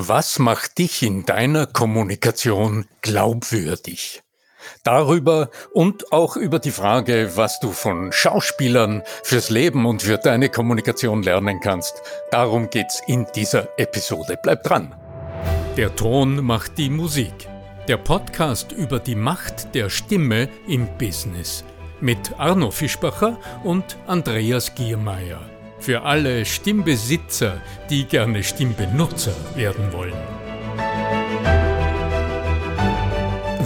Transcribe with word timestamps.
Was 0.00 0.38
macht 0.38 0.78
dich 0.78 1.02
in 1.02 1.26
deiner 1.26 1.66
Kommunikation 1.66 2.86
glaubwürdig? 3.00 4.22
Darüber 4.84 5.50
und 5.74 6.12
auch 6.12 6.36
über 6.36 6.60
die 6.60 6.70
Frage, 6.70 7.32
was 7.34 7.58
du 7.58 7.72
von 7.72 8.12
Schauspielern 8.12 9.02
fürs 9.24 9.50
Leben 9.50 9.86
und 9.86 10.02
für 10.02 10.16
deine 10.16 10.50
Kommunikation 10.50 11.24
lernen 11.24 11.58
kannst. 11.58 12.00
Darum 12.30 12.70
geht's 12.70 13.02
in 13.08 13.26
dieser 13.34 13.76
Episode. 13.76 14.38
Bleib 14.40 14.62
dran. 14.62 14.94
Der 15.76 15.96
Ton 15.96 16.44
macht 16.44 16.78
die 16.78 16.90
Musik. 16.90 17.48
Der 17.88 17.96
Podcast 17.96 18.70
über 18.70 19.00
die 19.00 19.16
Macht 19.16 19.74
der 19.74 19.90
Stimme 19.90 20.48
im 20.68 20.86
Business. 20.96 21.64
Mit 22.00 22.38
Arno 22.38 22.70
Fischbacher 22.70 23.36
und 23.64 23.96
Andreas 24.06 24.72
Giermeier. 24.76 25.40
Für 25.80 26.02
alle 26.02 26.44
Stimmbesitzer, 26.44 27.60
die 27.88 28.04
gerne 28.04 28.42
Stimmbenutzer 28.42 29.34
werden 29.54 29.92
wollen. 29.92 30.12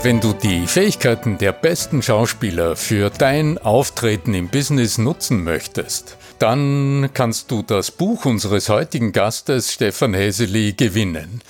Wenn 0.02 0.20
du 0.20 0.32
die 0.32 0.66
Fähigkeiten 0.66 1.38
der 1.38 1.52
besten 1.52 2.02
Schauspieler 2.02 2.74
für 2.74 3.08
dein 3.08 3.56
Auftreten 3.58 4.34
im 4.34 4.48
Business 4.48 4.98
nutzen 4.98 5.44
möchtest, 5.44 6.16
dann 6.40 7.10
kannst 7.14 7.52
du 7.52 7.62
das 7.62 7.92
Buch 7.92 8.24
unseres 8.24 8.68
heutigen 8.68 9.12
Gastes 9.12 9.72
Stefan 9.72 10.12
Häseli 10.12 10.72
gewinnen. 10.72 11.40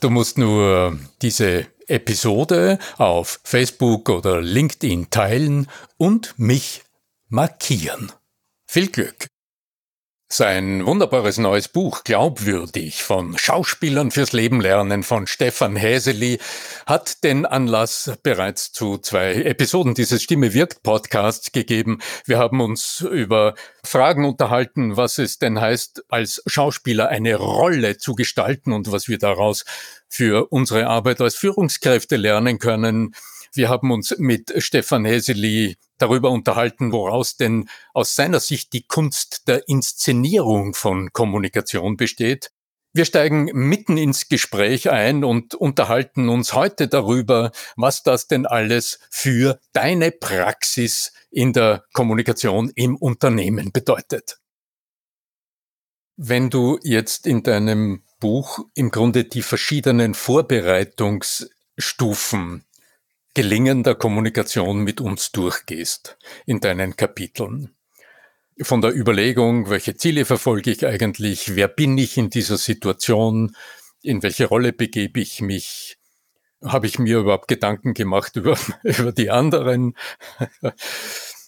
Du 0.00 0.10
musst 0.10 0.36
nur 0.36 0.98
diese 1.22 1.66
Episode 1.86 2.78
auf 2.98 3.40
Facebook 3.44 4.10
oder 4.10 4.42
LinkedIn 4.42 5.08
teilen 5.08 5.68
und 5.96 6.34
mich 6.36 6.82
markieren. 7.28 8.12
Viel 8.66 8.88
Glück! 8.88 9.31
Sein 10.34 10.86
wunderbares 10.86 11.36
neues 11.36 11.68
Buch 11.68 12.04
Glaubwürdig 12.04 13.02
von 13.02 13.36
Schauspielern 13.36 14.10
fürs 14.10 14.32
Leben 14.32 14.62
lernen 14.62 15.02
von 15.02 15.26
Stefan 15.26 15.76
Häseli 15.76 16.38
hat 16.86 17.22
den 17.22 17.44
Anlass 17.44 18.12
bereits 18.22 18.72
zu 18.72 18.96
zwei 18.96 19.34
Episoden 19.34 19.92
dieses 19.92 20.22
Stimme 20.22 20.54
wirkt 20.54 20.82
Podcasts 20.82 21.52
gegeben. 21.52 21.98
Wir 22.24 22.38
haben 22.38 22.62
uns 22.62 23.02
über 23.02 23.54
Fragen 23.84 24.24
unterhalten, 24.24 24.96
was 24.96 25.18
es 25.18 25.38
denn 25.38 25.60
heißt, 25.60 26.04
als 26.08 26.42
Schauspieler 26.46 27.10
eine 27.10 27.34
Rolle 27.34 27.98
zu 27.98 28.14
gestalten 28.14 28.72
und 28.72 28.90
was 28.90 29.08
wir 29.08 29.18
daraus 29.18 29.66
für 30.08 30.50
unsere 30.50 30.86
Arbeit 30.86 31.20
als 31.20 31.34
Führungskräfte 31.34 32.16
lernen 32.16 32.58
können. 32.58 33.14
Wir 33.52 33.68
haben 33.68 33.90
uns 33.90 34.14
mit 34.16 34.50
Stefan 34.62 35.04
Häseli 35.04 35.76
darüber 36.02 36.30
unterhalten, 36.30 36.92
woraus 36.92 37.36
denn 37.36 37.68
aus 37.94 38.14
seiner 38.14 38.40
Sicht 38.40 38.72
die 38.72 38.82
Kunst 38.82 39.48
der 39.48 39.68
Inszenierung 39.68 40.74
von 40.74 41.12
Kommunikation 41.12 41.96
besteht. 41.96 42.50
Wir 42.94 43.06
steigen 43.06 43.46
mitten 43.54 43.96
ins 43.96 44.28
Gespräch 44.28 44.90
ein 44.90 45.24
und 45.24 45.54
unterhalten 45.54 46.28
uns 46.28 46.52
heute 46.52 46.88
darüber, 46.88 47.50
was 47.76 48.02
das 48.02 48.26
denn 48.26 48.44
alles 48.44 48.98
für 49.10 49.58
deine 49.72 50.10
Praxis 50.10 51.14
in 51.30 51.54
der 51.54 51.84
Kommunikation 51.94 52.70
im 52.74 52.96
Unternehmen 52.96 53.72
bedeutet. 53.72 54.40
Wenn 56.16 56.50
du 56.50 56.78
jetzt 56.82 57.26
in 57.26 57.42
deinem 57.42 58.02
Buch 58.20 58.58
im 58.74 58.90
Grunde 58.90 59.24
die 59.24 59.40
verschiedenen 59.40 60.12
Vorbereitungsstufen 60.12 62.66
gelingender 63.34 63.94
Kommunikation 63.94 64.80
mit 64.80 65.00
uns 65.00 65.32
durchgehst 65.32 66.18
in 66.46 66.60
deinen 66.60 66.96
Kapiteln. 66.96 67.74
Von 68.60 68.82
der 68.82 68.94
Überlegung, 68.94 69.70
welche 69.70 69.96
Ziele 69.96 70.24
verfolge 70.24 70.70
ich 70.70 70.86
eigentlich, 70.86 71.56
wer 71.56 71.68
bin 71.68 71.96
ich 71.96 72.18
in 72.18 72.28
dieser 72.28 72.58
Situation, 72.58 73.56
in 74.02 74.22
welche 74.22 74.46
Rolle 74.46 74.72
begebe 74.72 75.20
ich 75.20 75.40
mich, 75.40 75.96
habe 76.62 76.86
ich 76.86 76.98
mir 76.98 77.18
überhaupt 77.18 77.48
Gedanken 77.48 77.94
gemacht 77.94 78.36
über, 78.36 78.58
über 78.82 79.12
die 79.12 79.30
anderen. 79.30 79.96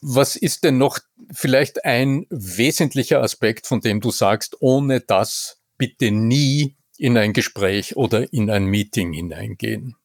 Was 0.01 0.37
ist 0.37 0.65
denn 0.65 0.79
noch 0.79 0.99
vielleicht 1.33 1.85
ein 1.85 2.27
wesentlicher 2.31 3.23
Aspekt, 3.23 3.67
von 3.67 3.81
dem 3.81 4.01
du 4.01 4.11
sagst, 4.11 4.57
ohne 4.61 5.01
das 5.01 5.61
bitte 5.77 6.11
nie 6.11 6.77
in 6.97 7.19
ein 7.19 7.33
Gespräch 7.33 7.97
oder 7.97 8.33
in 8.33 8.51
ein 8.51 8.67
Meeting 8.67 9.13
hineingehen? 9.13 9.97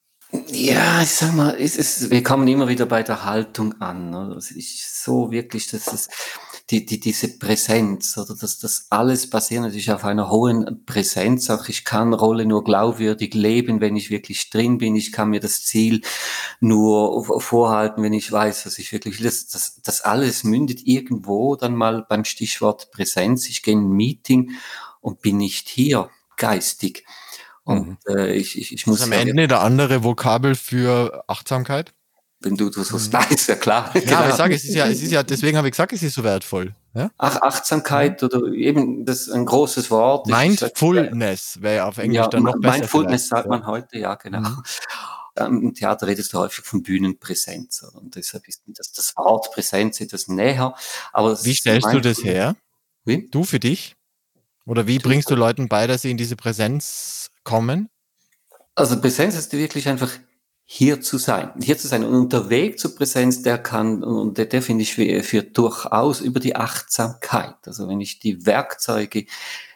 Ja, 0.52 1.00
ich 1.02 1.10
sag 1.10 1.32
mal, 1.34 1.56
es 1.60 1.76
ist, 1.76 2.10
wir 2.10 2.24
kommen 2.24 2.48
immer 2.48 2.66
wieder 2.66 2.86
bei 2.86 3.04
der 3.04 3.24
Haltung 3.24 3.80
an. 3.80 4.12
Oder? 4.12 4.36
Es 4.36 4.50
ist 4.50 5.04
so 5.04 5.30
wirklich, 5.30 5.68
dass 5.68 5.86
es 5.92 6.08
die, 6.70 6.84
die, 6.84 6.98
diese 6.98 7.38
Präsenz 7.38 8.18
oder 8.18 8.34
dass 8.34 8.58
das 8.58 8.86
alles 8.90 9.30
basiert 9.30 9.62
natürlich 9.62 9.92
auf 9.92 10.04
einer 10.04 10.28
hohen 10.28 10.84
Präsenz. 10.86 11.50
Auch 11.50 11.68
ich 11.68 11.84
kann 11.84 12.14
Rolle 12.14 12.46
nur 12.46 12.64
glaubwürdig 12.64 13.32
leben, 13.34 13.80
wenn 13.80 13.94
ich 13.94 14.10
wirklich 14.10 14.50
drin 14.50 14.78
bin. 14.78 14.96
Ich 14.96 15.12
kann 15.12 15.30
mir 15.30 15.40
das 15.40 15.62
Ziel 15.62 16.00
nur 16.58 17.40
vorhalten, 17.40 18.02
wenn 18.02 18.12
ich 18.12 18.32
weiß, 18.32 18.66
was 18.66 18.78
ich 18.78 18.92
wirklich 18.92 19.20
will. 19.20 19.26
Das, 19.26 19.46
das, 19.46 19.80
das 19.82 20.00
alles 20.00 20.42
mündet 20.42 20.80
irgendwo 20.84 21.54
dann 21.54 21.76
mal 21.76 22.04
beim 22.08 22.24
Stichwort 22.24 22.90
Präsenz. 22.90 23.48
Ich 23.48 23.62
gehe 23.62 23.74
in 23.74 23.84
ein 23.84 23.92
Meeting 23.92 24.52
und 25.00 25.20
bin 25.20 25.36
nicht 25.36 25.68
hier 25.68 26.10
geistig. 26.36 27.04
Und 27.70 27.98
mhm. 28.08 28.16
äh, 28.16 28.34
ich, 28.34 28.58
ich, 28.58 28.72
ich 28.72 28.86
muss. 28.86 28.98
Ist 28.98 29.04
am 29.04 29.12
Ende 29.12 29.46
der 29.46 29.60
andere 29.60 30.02
Vokabel 30.02 30.54
für 30.54 31.24
Achtsamkeit? 31.28 31.92
Wenn 32.40 32.56
du, 32.56 32.70
du 32.70 32.82
so 32.82 32.96
mhm. 32.96 33.00
sagst, 33.00 33.48
ja 33.48 33.54
klar. 33.54 33.90
Ja, 33.94 34.00
genau. 34.00 34.16
aber 34.16 34.28
ich 34.30 34.34
sage, 34.34 34.54
es 34.54 34.64
ist 34.64 34.74
ja, 34.74 34.86
es 34.86 35.02
ist 35.02 35.12
ja, 35.12 35.22
deswegen 35.22 35.56
habe 35.56 35.68
ich 35.68 35.72
gesagt, 35.72 35.92
es 35.92 36.02
ist 36.02 36.14
so 36.14 36.24
wertvoll. 36.24 36.74
Ja? 36.94 37.10
Ach, 37.18 37.40
Achtsamkeit 37.42 38.22
oder 38.22 38.46
eben 38.46 39.04
das 39.04 39.22
ist 39.22 39.30
ein 39.30 39.46
großes 39.46 39.90
Wort. 39.90 40.26
Mindfulness 40.26 41.58
wäre 41.60 41.84
auf 41.84 41.98
Englisch 41.98 42.16
ja, 42.16 42.28
dann 42.28 42.44
noch 42.44 42.58
besser. 42.58 42.78
Mindfulness 42.78 43.28
sagt 43.28 43.48
man 43.48 43.66
heute, 43.66 43.98
ja, 43.98 44.14
genau. 44.14 44.40
Mhm. 44.40 44.62
Im 45.36 45.74
Theater 45.74 46.06
redest 46.06 46.32
du 46.32 46.38
häufig 46.38 46.64
von 46.64 46.82
Bühnenpräsenz 46.82 47.82
und 47.94 48.16
deshalb 48.16 48.48
ist 48.48 48.62
das, 48.66 48.92
das 48.92 49.16
Wort 49.16 49.52
Präsenz 49.52 50.00
etwas 50.00 50.26
näher. 50.26 50.74
Aber 51.12 51.42
Wie 51.44 51.54
stellst 51.54 51.92
du 51.92 52.00
das 52.00 52.24
her? 52.24 52.56
Wie? 53.04 53.28
Du 53.30 53.44
für 53.44 53.60
dich? 53.60 53.96
Oder 54.66 54.86
wie 54.86 54.98
bringst 54.98 55.30
du 55.30 55.34
Leuten 55.34 55.68
bei, 55.68 55.86
dass 55.86 56.02
sie 56.02 56.10
in 56.10 56.16
diese 56.16 56.36
Präsenz 56.36 57.30
kommen? 57.44 57.88
Also 58.74 59.00
Präsenz 59.00 59.36
ist 59.36 59.52
wirklich 59.52 59.88
einfach 59.88 60.10
hier 60.72 61.00
zu 61.00 61.18
sein, 61.18 61.50
hier 61.60 61.76
zu 61.76 61.88
sein. 61.88 62.04
Und 62.04 62.14
unterwegs 62.14 62.82
zur 62.82 62.94
Präsenz, 62.94 63.42
der 63.42 63.58
kann, 63.58 64.04
und 64.04 64.38
der, 64.38 64.46
der 64.46 64.62
finde 64.62 64.82
ich 64.82 64.94
führt 64.94 65.58
durchaus 65.58 66.20
über 66.20 66.38
die 66.38 66.54
Achtsamkeit. 66.54 67.56
Also 67.66 67.88
wenn 67.88 68.00
ich 68.00 68.20
die 68.20 68.46
Werkzeuge 68.46 69.26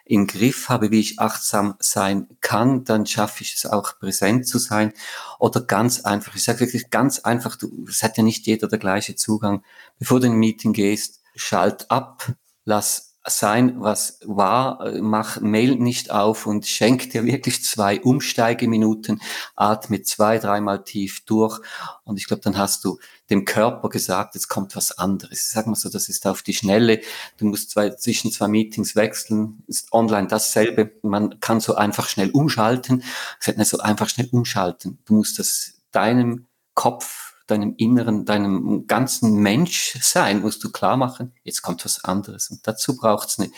im 0.05 0.25
Griff 0.25 0.69
habe, 0.69 0.91
wie 0.91 1.01
ich 1.01 1.19
achtsam 1.19 1.75
sein 1.79 2.27
kann, 2.39 2.85
dann 2.85 3.05
schaffe 3.05 3.43
ich 3.43 3.55
es 3.55 3.65
auch 3.65 3.99
präsent 3.99 4.47
zu 4.47 4.57
sein. 4.57 4.93
Oder 5.37 5.61
ganz 5.61 6.01
einfach, 6.01 6.33
ich 6.35 6.43
sage 6.43 6.61
wirklich 6.61 6.91
ganz 6.91 7.19
einfach, 7.19 7.57
es 7.89 8.01
hat 8.01 8.15
ja 8.15 8.23
nicht 8.23 8.47
jeder 8.47 8.69
der 8.69 8.79
gleiche 8.79 9.15
Zugang. 9.15 9.63
Bevor 9.99 10.21
du 10.21 10.27
in 10.27 10.33
ein 10.33 10.39
Meeting 10.39 10.71
gehst, 10.71 11.21
schalt 11.35 11.91
ab, 11.91 12.31
lass 12.63 13.14
sein, 13.27 13.81
was 13.81 14.19
war, 14.23 14.91
mach 15.01 15.39
Mail 15.41 15.75
nicht 15.75 16.11
auf 16.11 16.45
und 16.45 16.67
schenk 16.67 17.09
dir 17.09 17.25
wirklich 17.25 17.63
zwei 17.63 17.99
Umsteigeminuten, 18.01 19.21
atme 19.55 20.03
zwei, 20.03 20.37
dreimal 20.37 20.83
tief 20.83 21.25
durch 21.25 21.59
und 22.03 22.17
ich 22.17 22.27
glaube, 22.27 22.43
dann 22.43 22.57
hast 22.57 22.85
du 22.85 22.99
dem 23.29 23.45
Körper 23.45 23.89
gesagt, 23.89 24.35
jetzt 24.35 24.47
kommt 24.47 24.75
was 24.75 24.97
anderes. 24.97 25.51
Sag 25.51 25.65
mal 25.65 25.75
so, 25.75 25.89
das 25.89 26.09
ist 26.09 26.27
auf 26.27 26.43
die 26.43 26.53
Schnelle, 26.53 27.01
du 27.37 27.45
musst 27.45 27.71
zwei, 27.71 27.89
zwischen 27.91 28.31
zwei 28.31 28.47
Meetings 28.47 28.95
wechseln, 28.95 29.63
ist 29.67 29.91
online 29.91 30.27
dasselbe, 30.27 30.91
man 31.01 31.39
kann 31.39 31.59
so 31.59 31.75
einfach 31.75 32.07
schnell 32.07 32.29
umschalten, 32.29 33.01
ich 33.39 33.45
sage 33.45 33.57
nicht 33.57 33.69
so 33.69 33.79
einfach 33.79 34.09
schnell 34.09 34.29
umschalten, 34.31 34.99
du 35.05 35.15
musst 35.15 35.39
das 35.39 35.73
deinem 35.91 36.45
Kopf 36.75 37.34
deinem 37.47 37.75
Inneren, 37.77 38.25
deinem 38.25 38.87
ganzen 38.87 39.35
Menschsein 39.35 40.41
musst 40.41 40.63
du 40.63 40.71
klar 40.71 40.97
machen, 40.97 41.33
jetzt 41.43 41.61
kommt 41.61 41.85
was 41.85 42.03
anderes. 42.03 42.49
Und 42.49 42.67
dazu 42.67 42.97
braucht 42.97 43.29
es 43.29 43.39
eine 43.39 43.51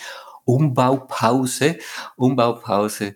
Umbaupause, 0.45 1.77
Umbaupause, 2.15 3.15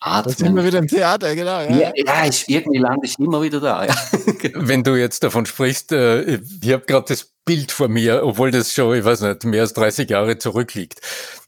Atmen. 0.00 0.34
Da 0.34 0.44
sind 0.44 0.56
wir 0.56 0.64
wieder 0.64 0.78
im 0.78 0.88
Theater, 0.88 1.34
genau. 1.34 1.60
Ja, 1.60 1.70
ja, 1.70 1.92
ja 1.94 2.26
ich, 2.26 2.48
irgendwie 2.48 2.78
lande 2.78 3.06
ich 3.06 3.18
immer 3.18 3.42
wieder 3.42 3.60
da. 3.60 3.84
Ja. 3.84 3.94
Wenn 4.54 4.82
du 4.82 4.96
jetzt 4.96 5.22
davon 5.22 5.44
sprichst, 5.44 5.92
äh, 5.92 6.40
ich 6.62 6.72
habe 6.72 6.86
gerade 6.86 7.06
das 7.08 7.30
Bild 7.44 7.70
vor 7.70 7.88
mir, 7.88 8.24
obwohl 8.24 8.50
das 8.50 8.72
schon, 8.72 8.96
ich 8.96 9.04
weiß 9.04 9.20
nicht, 9.22 9.44
mehr 9.44 9.62
als 9.62 9.74
30 9.74 10.08
Jahre 10.08 10.38
zurückliegt. 10.38 11.00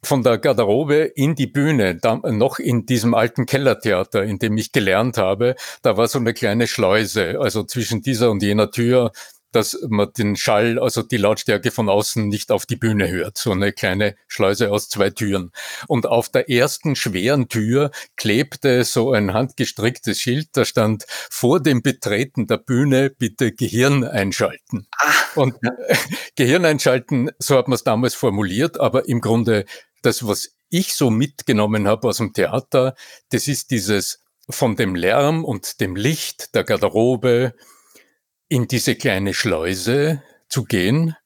Von 0.03 0.23
der 0.23 0.39
Garderobe 0.39 1.13
in 1.15 1.35
die 1.35 1.47
Bühne, 1.47 1.95
da, 1.95 2.17
noch 2.17 2.59
in 2.59 2.87
diesem 2.87 3.15
alten 3.15 3.47
Kellertheater, 3.47 4.23
in 4.23 4.39
dem 4.39 4.57
ich 4.57 4.73
gelernt 4.73 5.17
habe, 5.17 5.55
da 5.83 5.97
war 5.97 6.09
so 6.09 6.19
eine 6.19 6.35
kleine 6.35 6.67
Schleuse, 6.67 7.39
also 7.41 7.63
zwischen 7.65 8.03
dieser 8.03 8.31
und 8.31 8.43
jener 8.43 8.71
Tür 8.71 9.13
dass 9.53 9.79
man 9.89 10.13
den 10.13 10.37
Schall, 10.37 10.79
also 10.79 11.03
die 11.03 11.17
Lautstärke 11.17 11.71
von 11.71 11.89
außen 11.89 12.29
nicht 12.29 12.51
auf 12.51 12.67
die 12.67 12.77
Bühne 12.77 13.09
hört. 13.09 13.39
So 13.39 13.53
eine 13.53 13.73
kleine 13.73 14.17
Schleuse 14.27 14.71
aus 14.71 14.89
zwei 14.89 15.11
Türen. 15.11 15.53
Und 15.87 16.07
auf 16.07 16.29
der 16.29 16.51
ersten 16.51 16.97
schweren 16.97 17.49
Tür 17.49 17.91
klebte 18.17 18.85
so 18.85 19.13
ein 19.13 19.33
handgestricktes 19.33 20.21
Schild, 20.21 20.49
da 20.53 20.65
stand 20.65 21.05
vor 21.09 21.61
dem 21.61 21.83
Betreten 21.83 22.47
der 22.47 22.59
Bühne 22.59 23.11
bitte 23.11 23.53
Gehirn 23.53 24.05
einschalten. 24.05 24.87
Ah. 24.97 25.13
Und 25.35 25.55
Gehirn 26.37 26.65
einschalten, 26.65 27.31
so 27.39 27.57
hat 27.57 27.69
man 27.69 27.77
es 27.77 27.85
damals 27.85 28.15
formuliert, 28.15 28.81
aber 28.81 29.09
im 29.09 29.21
Grunde 29.21 29.65
das, 30.03 30.27
was 30.27 30.51
ich 30.69 30.95
so 30.95 31.11
mitgenommen 31.11 31.87
habe 31.87 32.09
aus 32.09 32.17
dem 32.17 32.33
Theater, 32.33 32.95
das 33.31 33.47
ist 33.47 33.71
dieses 33.71 34.23
von 34.49 34.77
dem 34.77 34.95
Lärm 34.95 35.45
und 35.45 35.81
dem 35.81 35.97
Licht 35.97 36.55
der 36.55 36.65
Garderobe 36.65 37.55
in 38.53 38.69
diese 38.69 38.97
kleine 38.97 39.33
Schleuse 39.33 40.23
zu 40.51 40.65
gehen, 40.65 41.17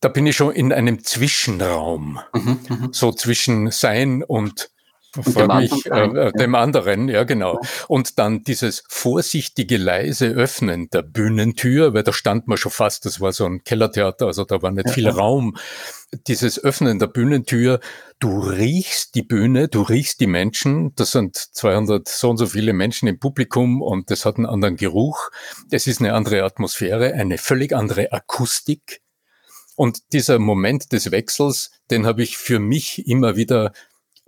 da 0.00 0.08
bin 0.08 0.26
ich 0.26 0.36
schon 0.36 0.54
in 0.54 0.72
einem 0.72 1.04
Zwischenraum, 1.04 2.18
mhm, 2.32 2.60
mhm. 2.66 2.92
so 2.92 3.12
zwischen 3.12 3.70
Sein 3.70 4.22
und 4.22 4.70
Frag 5.14 5.54
mich, 5.60 5.86
äh, 5.86 6.04
äh, 6.04 6.32
dem 6.32 6.54
anderen, 6.54 7.08
ja 7.08 7.24
genau. 7.24 7.58
Und 7.88 8.18
dann 8.18 8.42
dieses 8.44 8.84
vorsichtige, 8.88 9.78
leise 9.78 10.28
Öffnen 10.28 10.90
der 10.90 11.02
Bühnentür, 11.02 11.94
weil 11.94 12.02
da 12.02 12.12
stand 12.12 12.46
man 12.46 12.58
schon 12.58 12.72
fast, 12.72 13.06
das 13.06 13.18
war 13.20 13.32
so 13.32 13.46
ein 13.46 13.64
Kellertheater, 13.64 14.26
also 14.26 14.44
da 14.44 14.60
war 14.60 14.70
nicht 14.70 14.90
viel 14.90 15.08
Raum. 15.08 15.56
Dieses 16.26 16.62
Öffnen 16.62 16.98
der 16.98 17.06
Bühnentür, 17.06 17.80
du 18.18 18.38
riechst 18.38 19.14
die 19.14 19.22
Bühne, 19.22 19.68
du 19.68 19.80
riechst 19.82 20.20
die 20.20 20.26
Menschen, 20.26 20.94
das 20.94 21.12
sind 21.12 21.36
200 21.36 22.06
so 22.06 22.30
und 22.30 22.36
so 22.36 22.46
viele 22.46 22.74
Menschen 22.74 23.08
im 23.08 23.18
Publikum 23.18 23.80
und 23.80 24.10
das 24.10 24.26
hat 24.26 24.36
einen 24.36 24.46
anderen 24.46 24.76
Geruch. 24.76 25.30
Es 25.70 25.86
ist 25.86 26.00
eine 26.00 26.12
andere 26.12 26.44
Atmosphäre, 26.44 27.14
eine 27.14 27.38
völlig 27.38 27.74
andere 27.74 28.12
Akustik. 28.12 29.00
Und 29.78 30.12
dieser 30.12 30.38
Moment 30.40 30.92
des 30.92 31.12
Wechsels, 31.12 31.70
den 31.90 32.04
habe 32.04 32.22
ich 32.24 32.36
für 32.36 32.58
mich 32.58 33.06
immer 33.06 33.36
wieder 33.36 33.72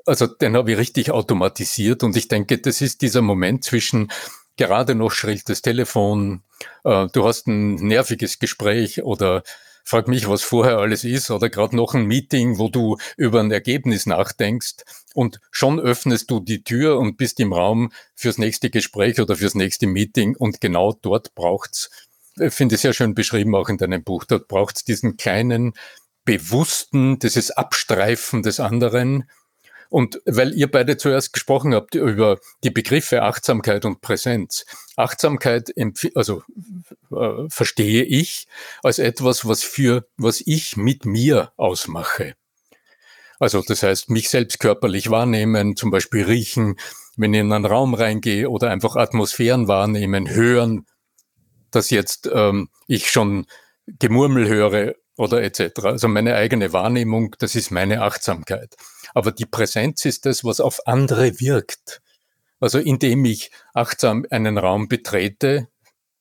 also 0.06 0.26
den 0.26 0.56
habe 0.56 0.72
ich 0.72 0.78
richtig 0.78 1.10
automatisiert 1.10 2.02
und 2.02 2.16
ich 2.16 2.28
denke, 2.28 2.58
das 2.58 2.80
ist 2.80 3.02
dieser 3.02 3.22
Moment 3.22 3.64
zwischen 3.64 4.10
gerade 4.56 4.94
noch 4.94 5.10
schrillt 5.10 5.48
das 5.48 5.62
Telefon, 5.62 6.42
äh, 6.84 7.06
du 7.12 7.26
hast 7.26 7.46
ein 7.46 7.76
nerviges 7.76 8.38
Gespräch 8.38 9.02
oder 9.02 9.42
frag 9.84 10.06
mich, 10.08 10.28
was 10.28 10.42
vorher 10.42 10.78
alles 10.78 11.04
ist 11.04 11.30
oder 11.30 11.48
gerade 11.48 11.74
noch 11.74 11.94
ein 11.94 12.04
Meeting, 12.04 12.58
wo 12.58 12.68
du 12.68 12.98
über 13.16 13.40
ein 13.40 13.50
Ergebnis 13.50 14.06
nachdenkst 14.06 14.84
und 15.14 15.40
schon 15.50 15.80
öffnest 15.80 16.30
du 16.30 16.40
die 16.40 16.62
Tür 16.62 16.98
und 16.98 17.16
bist 17.16 17.40
im 17.40 17.52
Raum 17.52 17.90
fürs 18.14 18.38
nächste 18.38 18.70
Gespräch 18.70 19.20
oder 19.20 19.36
fürs 19.36 19.54
nächste 19.54 19.86
Meeting 19.86 20.36
und 20.36 20.60
genau 20.60 20.92
dort 20.92 21.34
braucht's, 21.34 21.90
ich 22.38 22.52
finde 22.52 22.74
ich 22.74 22.82
sehr 22.82 22.92
schön 22.92 23.14
beschrieben 23.14 23.54
auch 23.54 23.68
in 23.68 23.78
deinem 23.78 24.04
Buch, 24.04 24.24
dort 24.24 24.46
braucht's 24.46 24.84
diesen 24.84 25.16
kleinen 25.16 25.72
bewussten, 26.24 27.18
dieses 27.18 27.50
Abstreifen 27.50 28.42
des 28.42 28.60
anderen, 28.60 29.28
und 29.90 30.22
weil 30.24 30.54
ihr 30.54 30.70
beide 30.70 30.96
zuerst 30.96 31.32
gesprochen 31.32 31.74
habt 31.74 31.94
über 31.96 32.38
die 32.64 32.70
Begriffe 32.70 33.22
Achtsamkeit 33.22 33.84
und 33.84 34.00
Präsenz. 34.00 34.64
Achtsamkeit, 34.96 35.70
also 36.14 36.42
äh, 37.10 37.48
verstehe 37.48 38.04
ich 38.04 38.46
als 38.82 38.98
etwas, 38.98 39.46
was 39.46 39.62
für, 39.62 40.06
was 40.16 40.42
ich 40.46 40.76
mit 40.76 41.04
mir 41.04 41.52
ausmache. 41.56 42.34
Also 43.40 43.62
das 43.66 43.82
heißt, 43.82 44.10
mich 44.10 44.30
selbst 44.30 44.60
körperlich 44.60 45.10
wahrnehmen, 45.10 45.74
zum 45.74 45.90
Beispiel 45.90 46.24
riechen, 46.24 46.76
wenn 47.16 47.34
ich 47.34 47.40
in 47.40 47.52
einen 47.52 47.66
Raum 47.66 47.94
reingehe 47.94 48.48
oder 48.48 48.70
einfach 48.70 48.96
Atmosphären 48.96 49.66
wahrnehmen, 49.66 50.30
hören, 50.30 50.86
dass 51.70 51.90
jetzt 51.90 52.30
ähm, 52.32 52.68
ich 52.86 53.10
schon 53.10 53.46
Gemurmel 53.86 54.46
höre 54.46 54.94
oder 55.16 55.42
etc. 55.42 55.84
Also 55.84 56.06
meine 56.06 56.34
eigene 56.36 56.72
Wahrnehmung, 56.72 57.34
das 57.38 57.54
ist 57.54 57.70
meine 57.70 58.02
Achtsamkeit. 58.02 58.76
Aber 59.14 59.32
die 59.32 59.46
Präsenz 59.46 60.04
ist 60.04 60.26
das, 60.26 60.44
was 60.44 60.60
auf 60.60 60.86
andere 60.86 61.40
wirkt. 61.40 62.02
Also 62.60 62.78
indem 62.78 63.24
ich 63.24 63.50
achtsam 63.74 64.26
einen 64.30 64.58
Raum 64.58 64.88
betrete, 64.88 65.68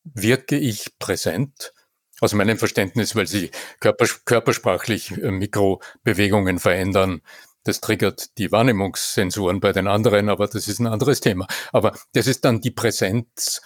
wirke 0.04 0.58
ich 0.58 0.98
präsent. 0.98 1.74
Aus 2.22 2.34
meinem 2.34 2.58
Verständnis, 2.58 3.16
weil 3.16 3.28
sie 3.28 3.50
körpers 3.80 4.26
körpersprachlich 4.26 5.12
äh, 5.12 5.32
Mikrobewegungen 5.32 6.60
verändern. 6.60 7.22
Das 7.64 7.80
triggert 7.80 8.38
die 8.38 8.52
Wahrnehmungssensoren 8.52 9.60
bei 9.60 9.72
den 9.72 9.88
anderen, 9.88 10.30
aber 10.30 10.48
das 10.48 10.68
ist 10.68 10.80
ein 10.80 10.88
anderes 10.88 11.22
Thema. 11.22 11.48
Aber 11.72 11.98
das 12.14 12.28
ist 12.28 12.44
dann 12.44 12.62
die 12.62 12.72
Präsenz, 12.72 13.62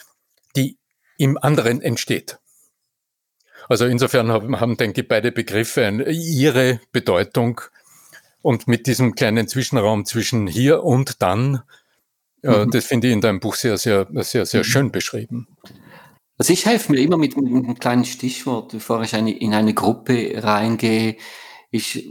die 0.55 0.77
im 1.17 1.37
anderen 1.37 1.81
entsteht. 1.81 2.37
Also 3.69 3.85
insofern 3.85 4.31
haben, 4.31 4.59
haben 4.59 4.77
denke 4.77 5.01
ich, 5.01 5.07
beide 5.07 5.31
Begriffe 5.31 6.03
ihre 6.09 6.79
Bedeutung 6.91 7.61
und 8.43 8.67
mit 8.67 8.85
diesem 8.87 9.15
kleinen 9.15 9.47
Zwischenraum 9.47 10.05
zwischen 10.05 10.47
hier 10.47 10.83
und 10.83 11.21
dann, 11.21 11.63
äh, 12.43 12.65
mhm. 12.65 12.71
das 12.71 12.85
finde 12.85 13.07
ich 13.07 13.13
in 13.13 13.21
deinem 13.21 13.39
Buch 13.39 13.55
sehr, 13.55 13.77
sehr, 13.77 14.05
sehr, 14.11 14.45
sehr 14.45 14.59
mhm. 14.59 14.65
schön 14.65 14.91
beschrieben. 14.91 15.47
Also 16.37 16.51
ich 16.51 16.65
helfe 16.65 16.91
mir 16.91 16.99
immer 16.99 17.17
mit, 17.17 17.37
mit 17.37 17.63
einem 17.63 17.79
kleinen 17.79 18.05
Stichwort, 18.05 18.73
bevor 18.73 19.01
ich 19.01 19.15
eine, 19.15 19.31
in 19.31 19.53
eine 19.53 19.73
Gruppe 19.73 20.33
reingehe. 20.43 21.15
Ich 21.71 22.09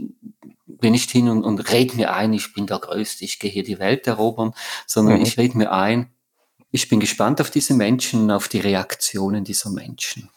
bin 0.65 0.93
nicht 0.93 1.11
hin 1.11 1.29
und, 1.29 1.43
und 1.43 1.71
rede 1.71 1.95
mir 1.95 2.13
ein, 2.13 2.33
ich 2.33 2.51
bin 2.53 2.65
der 2.65 2.79
Größte, 2.79 3.23
ich 3.23 3.37
gehe 3.37 3.51
hier 3.51 3.63
die 3.63 3.77
Welt 3.77 4.07
erobern, 4.07 4.53
sondern 4.87 5.17
mhm. 5.17 5.25
ich 5.25 5.37
rede 5.37 5.55
mir 5.57 5.71
ein, 5.71 6.11
ich 6.71 6.89
bin 6.89 6.99
gespannt 6.99 7.41
auf 7.41 7.51
diese 7.51 7.75
Menschen, 7.75 8.31
auf 8.31 8.47
die 8.47 8.59
Reaktionen 8.59 9.43
dieser 9.43 9.69
Menschen. 9.69 10.31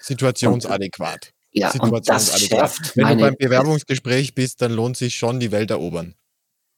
Situationsadäquat. 0.00 1.32
Ja, 1.50 1.72
und 1.80 2.08
das 2.08 2.40
schärft 2.40 2.96
Wenn 2.96 3.04
meine, 3.04 3.16
du 3.16 3.22
beim 3.22 3.36
Bewerbungsgespräch 3.38 4.34
bist, 4.34 4.60
dann 4.62 4.72
lohnt 4.72 4.96
sich 4.96 5.16
schon 5.16 5.40
die 5.40 5.50
Welt 5.50 5.70
erobern. 5.70 6.14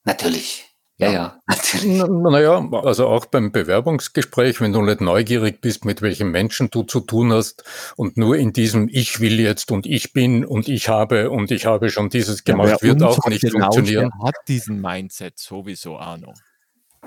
Natürlich. 0.05 0.67
Ja, 0.99 1.11
ja, 1.11 1.41
natürlich. 1.49 2.03
Naja, 2.09 2.69
also 2.83 3.09
auch 3.09 3.25
beim 3.25 3.53
Bewerbungsgespräch, 3.53 4.61
wenn 4.61 4.75
du 4.75 4.83
nicht 4.83 5.01
neugierig 5.01 5.63
bist, 5.63 5.87
mit 5.87 6.03
welchen 6.03 6.31
Menschen 6.31 6.69
du 6.71 6.83
zu 6.83 7.01
tun 7.01 7.33
hast 7.33 7.65
und 7.97 8.19
nur 8.19 8.37
in 8.37 8.53
diesem 8.53 8.87
Ich 8.89 9.19
will 9.19 9.41
jetzt 9.41 9.71
und 9.71 9.87
ich 9.87 10.13
bin 10.13 10.45
und 10.45 10.69
ich 10.69 10.91
habe 10.91 11.31
und 11.31 11.51
ich 11.51 11.65
habe 11.65 11.89
schon 11.89 12.11
dieses 12.11 12.45
gemacht, 12.45 12.69
ja, 12.69 12.83
wird 12.83 13.03
auch 13.03 13.25
nicht 13.27 13.41
genau, 13.41 13.73
funktionieren. 13.73 14.11
hat 14.23 14.35
diesen 14.47 14.81
Mindset 14.81 15.39
sowieso, 15.39 15.97
Arno. 15.97 16.35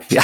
Ja, 0.09 0.23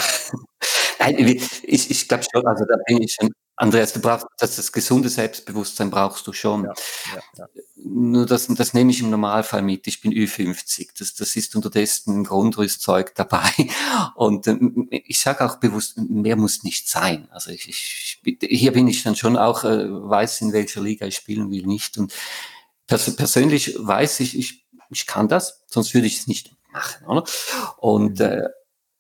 Nein, 1.00 1.18
ich, 1.64 1.92
ich 1.92 2.08
glaube 2.08 2.26
schon, 2.30 2.46
also 2.46 2.66
da 2.66 2.76
bin 2.86 3.02
ich 3.02 3.16
schon 3.20 3.30
Andreas, 3.60 3.92
du 3.92 4.00
brauchst 4.00 4.26
das, 4.38 4.56
das 4.56 4.72
gesunde 4.72 5.10
Selbstbewusstsein 5.10 5.92
brauchst 5.92 6.26
du 6.26 6.32
schon. 6.32 6.64
Ja, 6.64 6.74
ja, 7.14 7.22
ja. 7.40 7.48
Nur 7.76 8.26
das, 8.26 8.48
das 8.48 8.74
nehme 8.74 8.92
ich 8.92 9.02
im 9.02 9.10
Normalfall 9.10 9.62
mit. 9.62 9.86
Ich 9.86 10.00
bin 10.00 10.14
Ü50. 10.14 10.92
Das, 10.98 11.14
das 11.14 11.36
ist 11.36 11.58
unterdessen 11.58 12.22
ein 12.22 12.24
Grundrüstzeug 12.24 13.14
dabei. 13.16 13.52
Und 14.16 14.48
ähm, 14.48 14.88
ich 14.90 15.20
sage 15.20 15.44
auch 15.44 15.58
bewusst, 15.58 15.98
mehr 15.98 16.38
muss 16.38 16.64
nicht 16.64 16.88
sein. 16.88 17.28
Also 17.32 17.52
ich, 17.52 17.68
ich, 17.68 18.22
hier 18.42 18.72
bin 18.72 18.88
ich 18.88 19.04
dann 19.04 19.18
schon 19.18 19.36
auch, 19.36 19.66
äh, 19.66 19.90
weiß, 19.90 20.40
in 20.40 20.54
welcher 20.54 20.80
Liga 20.80 21.06
ich 21.06 21.18
spielen 21.18 21.52
will, 21.52 21.66
nicht. 21.66 21.98
Und 21.98 22.14
pers 22.88 23.14
persönlich 23.14 23.76
weiß 23.78 24.22
ich, 24.22 24.38
ich, 24.38 24.66
ich 24.90 25.06
kann 25.06 25.28
das, 25.28 25.66
sonst 25.68 25.94
würde 25.94 26.08
ich 26.08 26.20
es 26.20 26.28
nicht 26.28 26.56
machen. 26.72 27.06
Oder? 27.08 27.26
Und 27.76 28.20
mhm. 28.20 28.26
äh, 28.26 28.48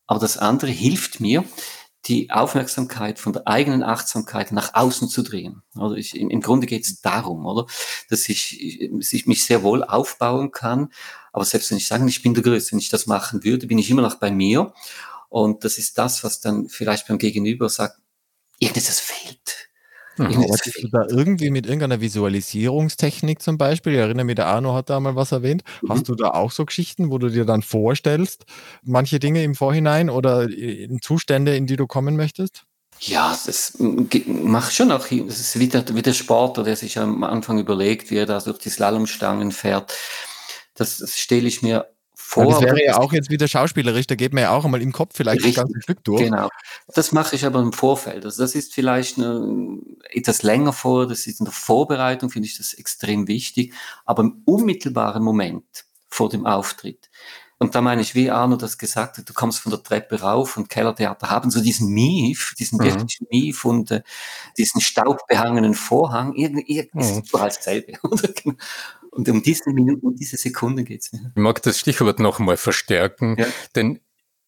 aber 0.05 0.19
das 0.19 0.37
andere 0.37 0.71
hilft 0.71 1.19
mir, 1.19 1.45
die 2.05 2.31
Aufmerksamkeit 2.31 3.19
von 3.19 3.33
der 3.33 3.47
eigenen 3.47 3.83
Achtsamkeit 3.83 4.51
nach 4.51 4.73
außen 4.73 5.09
zu 5.09 5.21
drehen. 5.21 5.61
Also 5.75 5.95
ich, 5.95 6.17
im, 6.17 6.41
Grunde 6.41 6.65
geht 6.65 6.85
es 6.85 7.01
darum, 7.01 7.45
oder, 7.45 7.67
dass 8.09 8.29
ich, 8.29 8.81
ich 8.81 9.27
mich 9.27 9.43
sehr 9.43 9.63
wohl 9.63 9.83
aufbauen 9.83 10.51
kann. 10.51 10.91
Aber 11.33 11.45
selbst 11.45 11.71
wenn 11.71 11.77
ich 11.77 11.87
sage, 11.87 12.07
ich 12.07 12.21
bin 12.21 12.33
der 12.33 12.43
Größte, 12.43 12.71
wenn 12.71 12.79
ich 12.79 12.89
das 12.89 13.05
machen 13.05 13.43
würde, 13.43 13.67
bin 13.67 13.77
ich 13.77 13.89
immer 13.89 14.01
noch 14.01 14.15
bei 14.15 14.31
mir. 14.31 14.73
Und 15.27 15.63
das 15.63 15.77
ist 15.77 15.97
das, 15.97 16.23
was 16.23 16.39
dann 16.39 16.69
vielleicht 16.69 17.07
beim 17.07 17.17
Gegenüber 17.17 17.69
sagt, 17.69 17.99
irgendetwas 18.59 18.99
fehlt. 18.99 19.68
Mhm. 20.19 20.43
Arbeitest 20.43 20.83
du 20.83 20.87
da 20.91 21.05
irgendwie 21.09 21.49
mit 21.49 21.65
irgendeiner 21.65 22.01
Visualisierungstechnik 22.01 23.41
zum 23.41 23.57
Beispiel? 23.57 23.93
Ich 23.93 23.99
erinnere 23.99 24.25
mich, 24.25 24.35
der 24.35 24.47
Arno 24.47 24.73
hat 24.73 24.89
da 24.89 24.99
mal 24.99 25.15
was 25.15 25.31
erwähnt. 25.31 25.63
Mhm. 25.81 25.89
Hast 25.89 26.09
du 26.09 26.15
da 26.15 26.31
auch 26.31 26.51
so 26.51 26.65
Geschichten, 26.65 27.09
wo 27.09 27.17
du 27.17 27.29
dir 27.29 27.45
dann 27.45 27.61
vorstellst, 27.61 28.45
manche 28.83 29.19
Dinge 29.19 29.43
im 29.43 29.55
Vorhinein 29.55 30.09
oder 30.09 30.49
in 30.49 31.01
Zustände, 31.01 31.55
in 31.55 31.67
die 31.67 31.77
du 31.77 31.87
kommen 31.87 32.15
möchtest? 32.15 32.63
Ja, 32.99 33.37
das 33.45 33.77
macht 33.79 34.73
schon 34.73 34.91
auch, 34.91 35.07
das 35.07 35.39
ist 35.39 35.57
wie 35.57 35.69
der, 35.69 35.85
wie 35.95 36.01
der 36.01 36.13
Sportler, 36.13 36.65
der 36.65 36.75
sich 36.75 36.99
am 36.99 37.23
Anfang 37.23 37.57
überlegt, 37.57 38.11
wie 38.11 38.17
er 38.17 38.25
da 38.25 38.39
durch 38.39 38.57
die 38.57 38.69
Slalomstangen 38.69 39.53
fährt. 39.53 39.95
Das, 40.75 40.97
das 40.97 41.17
stelle 41.17 41.47
ich 41.47 41.61
mir 41.61 41.87
vor. 42.29 42.45
das 42.45 42.61
wäre 42.61 42.83
ja 42.83 42.97
auch 42.97 43.11
jetzt 43.11 43.31
wieder 43.31 43.47
schauspielerisch, 43.47 44.05
da 44.05 44.13
geht 44.13 44.33
man 44.33 44.43
ja 44.43 44.51
auch 44.51 44.63
einmal 44.63 44.81
im 44.83 44.91
Kopf 44.91 45.15
vielleicht 45.15 45.39
richtig, 45.39 45.55
das 45.55 45.63
ganze 45.63 45.81
Stück 45.81 46.03
durch. 46.03 46.23
Genau. 46.23 46.49
Das 46.93 47.11
mache 47.11 47.35
ich 47.35 47.43
aber 47.43 47.59
im 47.59 47.73
Vorfeld. 47.73 48.23
Also 48.23 48.43
das 48.43 48.53
ist 48.53 48.73
vielleicht 48.73 49.17
eine, 49.17 49.79
etwas 50.11 50.43
länger 50.43 50.71
vor, 50.71 51.07
das 51.07 51.25
ist 51.25 51.39
in 51.39 51.45
der 51.45 51.53
Vorbereitung, 51.53 52.29
finde 52.29 52.47
ich 52.47 52.57
das 52.57 52.73
extrem 52.73 53.27
wichtig. 53.27 53.73
Aber 54.05 54.21
im 54.21 54.43
unmittelbaren 54.45 55.23
Moment 55.23 55.65
vor 56.07 56.29
dem 56.29 56.45
Auftritt, 56.45 57.09
und 57.61 57.75
da 57.75 57.81
meine 57.81 58.01
ich, 58.01 58.15
wie 58.15 58.31
Arno 58.31 58.55
das 58.55 58.77
gesagt 58.77 59.17
hat, 59.17 59.27
du 59.27 59.33
kommst 59.33 59.59
von 59.59 59.71
der 59.71 59.83
Treppe 59.83 60.21
rauf 60.21 60.55
und 60.55 60.69
Kellertheater 60.69 61.29
haben 61.29 61.51
so 61.51 61.61
diesen 61.61 61.89
Mief, 61.89 62.55
diesen 62.57 62.77
mhm. 62.79 62.83
wirklichen 62.83 63.27
Mief 63.29 63.65
und 63.65 63.91
äh, 63.91 64.01
diesen 64.57 64.79
staubbehangenen 64.79 65.73
Vorhang, 65.73 66.33
irgendwie, 66.35 66.77
irgendwie 66.77 67.05
mhm. 67.05 67.19
ist 67.19 67.29
überall 67.29 67.49
dasselbe. 67.49 67.93
Und 69.11 69.27
um 69.29 69.41
diese 69.41 69.71
Minuten, 69.71 70.07
um 70.07 70.15
diese 70.15 70.37
Sekunden 70.37 70.85
geht 70.85 71.01
es 71.01 71.13
mir. 71.13 71.31
Ich 71.35 71.41
mag 71.41 71.61
das 71.63 71.79
Stichwort 71.79 72.19
nochmal 72.19 72.57
verstärken, 72.57 73.35
ja. 73.37 73.47
denn 73.75 73.99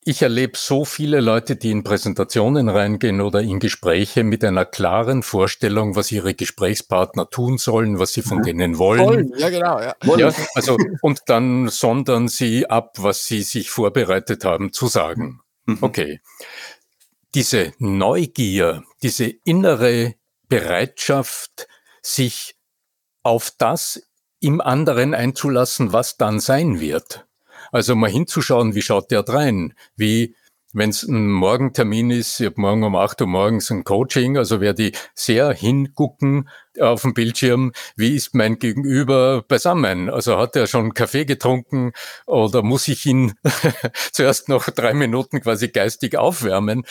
ich 0.03 0.23
erlebe 0.23 0.53
so 0.57 0.83
viele 0.83 1.21
Leute, 1.21 1.55
die 1.55 1.69
in 1.69 1.83
Präsentationen 1.83 2.69
reingehen 2.69 3.21
oder 3.21 3.41
in 3.41 3.59
Gespräche 3.59 4.23
mit 4.23 4.43
einer 4.43 4.65
klaren 4.65 5.21
Vorstellung, 5.21 5.95
was 5.95 6.11
ihre 6.11 6.33
Gesprächspartner 6.33 7.29
tun 7.29 7.59
sollen, 7.59 7.99
was 7.99 8.13
sie 8.13 8.23
von 8.23 8.39
ja. 8.39 8.45
denen 8.45 8.79
wollen. 8.79 9.05
Wollen, 9.05 9.33
ja 9.37 9.49
genau. 9.49 9.79
Ja. 9.79 9.95
ja. 10.17 10.33
also 10.55 10.77
und 11.01 11.21
dann 11.27 11.67
sondern 11.67 12.29
sie 12.29 12.67
ab, 12.67 12.95
was 12.97 13.27
sie 13.27 13.43
sich 13.43 13.69
vorbereitet 13.69 14.43
haben 14.43 14.73
zu 14.73 14.87
sagen. 14.87 15.41
Mhm. 15.65 15.77
Okay. 15.81 16.19
diese 17.35 17.73
Neugier, 17.77 18.83
diese 19.03 19.25
innere 19.25 20.15
Bereitschaft, 20.49 21.67
sich 22.01 22.55
auf 23.23 23.51
das 23.57 24.01
im 24.41 24.59
anderen 24.59 25.13
einzulassen, 25.13 25.93
was 25.93 26.17
dann 26.17 26.39
sein 26.39 26.79
wird. 26.81 27.25
Also 27.71 27.95
mal 27.95 28.09
hinzuschauen, 28.09 28.75
wie 28.75 28.81
schaut 28.81 29.11
der 29.11 29.23
drein? 29.23 29.73
Wie, 29.95 30.35
wenn 30.73 30.89
es 30.89 31.03
ein 31.03 31.29
Morgentermin 31.29 32.11
ist, 32.11 32.39
ich 32.39 32.47
habe 32.47 32.59
morgen 32.59 32.83
um 32.83 32.95
8 32.95 33.21
Uhr 33.21 33.27
morgens 33.27 33.71
ein 33.71 33.83
Coaching, 33.83 34.37
also 34.37 34.59
werde 34.59 34.89
ich 34.89 34.97
sehr 35.13 35.53
hingucken 35.53 36.49
auf 36.79 37.03
dem 37.03 37.13
Bildschirm, 37.13 37.71
wie 37.95 38.15
ist 38.15 38.35
mein 38.35 38.57
Gegenüber 38.57 39.43
beisammen? 39.47 40.09
Also 40.09 40.37
hat 40.37 40.55
er 40.55 40.67
schon 40.67 40.93
Kaffee 40.93 41.25
getrunken 41.25 41.93
oder 42.25 42.63
muss 42.63 42.87
ich 42.87 43.05
ihn 43.05 43.33
zuerst 44.11 44.49
noch 44.49 44.69
drei 44.69 44.93
Minuten 44.93 45.41
quasi 45.41 45.69
geistig 45.69 46.17
aufwärmen? 46.17 46.83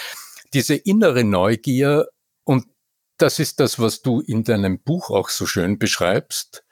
Diese 0.54 0.76
innere 0.76 1.25
Neugier 1.25 2.07
und 2.45 2.66
das 3.19 3.38
ist 3.38 3.61
das, 3.61 3.78
was 3.78 4.00
du 4.00 4.21
in 4.21 4.45
deinem 4.45 4.78
Buch 4.80 5.11
auch 5.11 5.28
so 5.28 5.45
schön 5.47 5.78
beschreibst. 5.78 6.64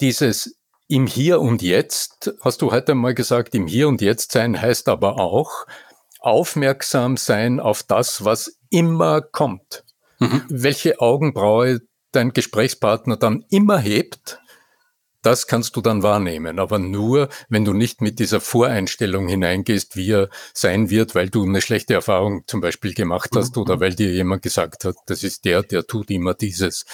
Dieses 0.00 0.56
im 0.88 1.06
Hier 1.06 1.40
und 1.40 1.62
Jetzt, 1.62 2.34
hast 2.40 2.62
du 2.62 2.72
heute 2.72 2.94
mal 2.94 3.14
gesagt, 3.14 3.54
im 3.54 3.66
Hier 3.66 3.86
und 3.86 4.00
Jetzt 4.00 4.32
sein 4.32 4.60
heißt 4.60 4.88
aber 4.88 5.18
auch 5.18 5.66
aufmerksam 6.20 7.16
sein 7.16 7.60
auf 7.60 7.82
das, 7.82 8.24
was 8.24 8.58
immer 8.70 9.20
kommt. 9.20 9.84
Mhm. 10.18 10.42
Welche 10.48 11.00
Augenbraue 11.00 11.80
dein 12.12 12.32
Gesprächspartner 12.32 13.16
dann 13.16 13.44
immer 13.50 13.78
hebt, 13.78 14.40
das 15.22 15.46
kannst 15.46 15.76
du 15.76 15.82
dann 15.82 16.02
wahrnehmen, 16.02 16.58
aber 16.58 16.78
nur, 16.78 17.28
wenn 17.50 17.66
du 17.66 17.74
nicht 17.74 18.00
mit 18.00 18.18
dieser 18.18 18.40
Voreinstellung 18.40 19.28
hineingehst, 19.28 19.96
wie 19.96 20.12
er 20.12 20.30
sein 20.54 20.88
wird, 20.88 21.14
weil 21.14 21.28
du 21.28 21.44
eine 21.44 21.60
schlechte 21.60 21.92
Erfahrung 21.92 22.44
zum 22.46 22.62
Beispiel 22.62 22.94
gemacht 22.94 23.30
hast 23.36 23.56
mhm. 23.56 23.62
oder 23.62 23.80
weil 23.80 23.94
dir 23.94 24.10
jemand 24.12 24.42
gesagt 24.42 24.84
hat, 24.84 24.96
das 25.06 25.22
ist 25.22 25.44
der, 25.44 25.62
der 25.62 25.86
tut 25.86 26.10
immer 26.10 26.32
dieses. 26.34 26.86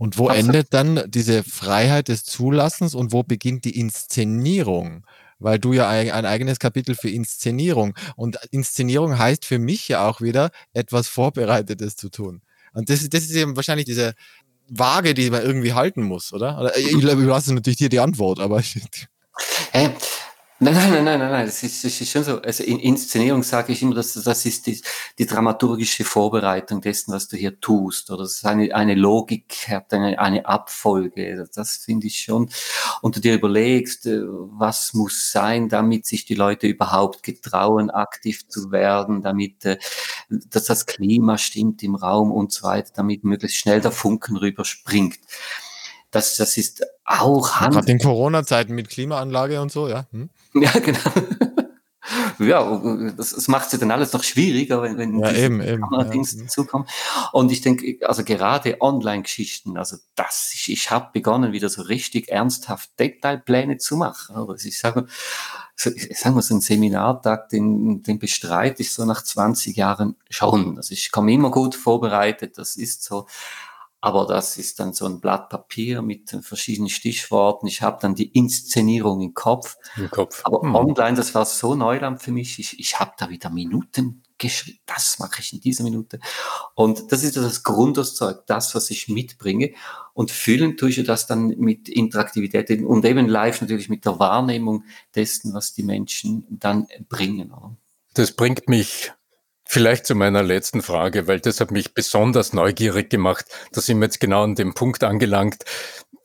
Und 0.00 0.16
wo 0.16 0.30
endet 0.30 0.72
dann 0.72 1.04
diese 1.08 1.44
Freiheit 1.44 2.08
des 2.08 2.24
Zulassens 2.24 2.94
und 2.94 3.12
wo 3.12 3.22
beginnt 3.22 3.66
die 3.66 3.78
Inszenierung? 3.78 5.04
Weil 5.38 5.58
du 5.58 5.74
ja 5.74 5.90
ein, 5.90 6.10
ein 6.10 6.24
eigenes 6.24 6.58
Kapitel 6.58 6.94
für 6.94 7.10
Inszenierung 7.10 7.94
und 8.16 8.38
Inszenierung 8.50 9.18
heißt 9.18 9.44
für 9.44 9.58
mich 9.58 9.88
ja 9.88 10.08
auch 10.08 10.22
wieder 10.22 10.52
etwas 10.72 11.06
Vorbereitetes 11.08 11.96
zu 11.96 12.08
tun. 12.08 12.40
Und 12.72 12.88
das, 12.88 13.06
das 13.10 13.24
ist 13.24 13.34
eben 13.34 13.56
wahrscheinlich 13.56 13.84
diese 13.84 14.14
Waage, 14.70 15.12
die 15.12 15.28
man 15.28 15.42
irgendwie 15.42 15.74
halten 15.74 16.02
muss, 16.02 16.32
oder? 16.32 16.58
oder 16.58 16.74
ich, 16.78 16.92
ich 16.92 17.02
lasse 17.02 17.52
natürlich 17.52 17.76
dir 17.76 17.90
die 17.90 18.00
Antwort, 18.00 18.40
aber. 18.40 18.62
Hey, 19.72 19.90
Nein, 20.62 20.74
nein, 20.74 20.90
nein, 20.92 21.04
nein, 21.04 21.18
nein, 21.20 21.30
nein. 21.30 21.46
Das 21.46 21.62
ist, 21.62 21.82
das 21.84 21.98
ist 21.98 22.10
schon 22.10 22.22
so. 22.22 22.38
Also 22.42 22.62
in 22.64 22.78
Inszenierung 22.78 23.42
sage 23.42 23.72
ich 23.72 23.80
immer, 23.80 23.94
dass 23.94 24.12
das 24.12 24.44
ist 24.44 24.66
die, 24.66 24.82
die 25.18 25.24
dramaturgische 25.24 26.04
Vorbereitung 26.04 26.82
dessen, 26.82 27.14
was 27.14 27.28
du 27.28 27.38
hier 27.38 27.58
tust. 27.60 28.10
Oder 28.10 28.24
das 28.24 28.32
ist 28.32 28.44
eine, 28.44 28.74
eine 28.74 28.94
Logik, 28.94 29.68
hat 29.68 29.90
eine, 29.94 30.18
eine 30.18 30.44
Abfolge. 30.44 31.48
Das 31.54 31.78
finde 31.78 32.08
ich 32.08 32.20
schon. 32.20 32.50
Und 33.00 33.16
du 33.16 33.20
dir 33.20 33.34
überlegst, 33.34 34.04
äh, 34.04 34.20
was 34.22 34.92
muss 34.92 35.32
sein, 35.32 35.70
damit 35.70 36.04
sich 36.04 36.26
die 36.26 36.34
Leute 36.34 36.66
überhaupt 36.66 37.22
getrauen, 37.22 37.88
aktiv 37.88 38.46
zu 38.46 38.70
werden, 38.70 39.22
damit 39.22 39.64
äh, 39.64 39.78
dass 40.28 40.64
das 40.66 40.84
Klima 40.84 41.38
stimmt 41.38 41.82
im 41.82 41.94
Raum 41.94 42.30
und 42.30 42.52
so 42.52 42.64
weiter, 42.64 42.92
damit 42.94 43.24
möglichst 43.24 43.56
schnell 43.56 43.80
der 43.80 43.92
Funken 43.92 44.36
rüberspringt. 44.36 45.20
Das, 46.10 46.36
das 46.36 46.56
ist 46.56 46.84
auch 47.04 47.60
Hand. 47.60 47.74
Gerade 47.74 47.92
in 47.92 47.98
Corona-Zeiten 47.98 48.74
mit 48.74 48.88
Klimaanlage 48.88 49.60
und 49.60 49.70
so, 49.70 49.88
ja. 49.88 50.06
Hm? 50.10 50.30
Ja, 50.54 50.72
genau. 50.80 50.98
ja, 52.40 53.12
das, 53.16 53.30
das 53.30 53.46
macht 53.46 53.72
es 53.72 53.78
dann 53.78 53.90
alles 53.90 54.12
noch 54.12 54.24
schwieriger, 54.24 54.82
wenn, 54.82 54.98
wenn 54.98 55.18
ja, 55.20 55.32
eben, 55.32 55.60
eben, 55.60 55.82
Kameradings 55.82 56.34
ja. 56.34 56.42
dazukommen. 56.42 56.88
Und 57.32 57.52
ich 57.52 57.60
denke, 57.60 57.98
also 58.08 58.24
gerade 58.24 58.80
Online-Geschichten, 58.80 59.76
also 59.76 59.96
das, 60.16 60.50
ich, 60.54 60.72
ich 60.72 60.90
habe 60.90 61.10
begonnen, 61.12 61.52
wieder 61.52 61.68
so 61.68 61.82
richtig 61.82 62.28
ernsthaft 62.28 62.90
Detailpläne 62.98 63.78
zu 63.78 63.96
machen. 63.96 64.34
Also 64.34 64.66
ich 64.66 64.78
sage, 64.78 65.06
so, 65.76 65.90
sagen 66.14 66.34
wir 66.34 66.42
so 66.42 66.54
ein 66.54 66.60
Seminartag, 66.60 67.48
den, 67.50 68.02
den 68.02 68.18
bestreite 68.18 68.82
ich 68.82 68.92
so 68.92 69.04
nach 69.04 69.22
20 69.22 69.76
Jahren 69.76 70.16
schon. 70.28 70.76
Also 70.76 70.92
ich 70.92 71.12
komme 71.12 71.32
immer 71.32 71.50
gut 71.50 71.74
vorbereitet, 71.74 72.58
das 72.58 72.76
ist 72.76 73.04
so. 73.04 73.26
Aber 74.02 74.26
das 74.26 74.56
ist 74.56 74.80
dann 74.80 74.94
so 74.94 75.04
ein 75.04 75.20
Blatt 75.20 75.50
Papier 75.50 76.00
mit 76.00 76.30
verschiedenen 76.42 76.88
Stichworten. 76.88 77.66
Ich 77.66 77.82
habe 77.82 77.98
dann 78.00 78.14
die 78.14 78.28
Inszenierung 78.28 79.20
im 79.20 79.34
Kopf. 79.34 79.76
Im 79.96 80.10
Kopf. 80.10 80.40
Aber 80.44 80.62
hm. 80.62 80.74
online, 80.74 81.16
das 81.16 81.34
war 81.34 81.44
so 81.44 81.74
Neuland 81.74 82.22
für 82.22 82.32
mich. 82.32 82.58
Ich, 82.58 82.78
ich 82.78 82.98
habe 82.98 83.12
da 83.18 83.28
wieder 83.28 83.50
Minuten 83.50 84.22
geschrieben. 84.38 84.78
Das 84.86 85.18
mache 85.18 85.40
ich 85.40 85.52
in 85.52 85.60
dieser 85.60 85.84
Minute. 85.84 86.18
Und 86.74 87.12
das 87.12 87.22
ist 87.22 87.36
das 87.36 87.62
Grundauszeug, 87.62 88.46
das, 88.46 88.74
was 88.74 88.90
ich 88.90 89.08
mitbringe. 89.08 89.74
Und 90.14 90.30
fühlen 90.30 90.78
tue 90.78 90.88
ich 90.88 91.04
das 91.04 91.26
dann 91.26 91.48
mit 91.58 91.88
Interaktivität 91.88 92.70
und 92.82 93.04
eben 93.04 93.28
live 93.28 93.60
natürlich 93.60 93.90
mit 93.90 94.06
der 94.06 94.18
Wahrnehmung 94.18 94.84
dessen, 95.14 95.52
was 95.52 95.74
die 95.74 95.82
Menschen 95.82 96.46
dann 96.48 96.88
bringen. 97.08 97.52
Das 98.14 98.32
bringt 98.32 98.68
mich 98.68 99.12
Vielleicht 99.72 100.04
zu 100.04 100.16
meiner 100.16 100.42
letzten 100.42 100.82
Frage, 100.82 101.28
weil 101.28 101.38
das 101.38 101.60
hat 101.60 101.70
mich 101.70 101.94
besonders 101.94 102.52
neugierig 102.52 103.08
gemacht. 103.08 103.44
Da 103.70 103.80
sind 103.80 104.00
wir 104.00 104.06
jetzt 104.06 104.18
genau 104.18 104.42
an 104.42 104.56
dem 104.56 104.74
Punkt 104.74 105.04
angelangt. 105.04 105.62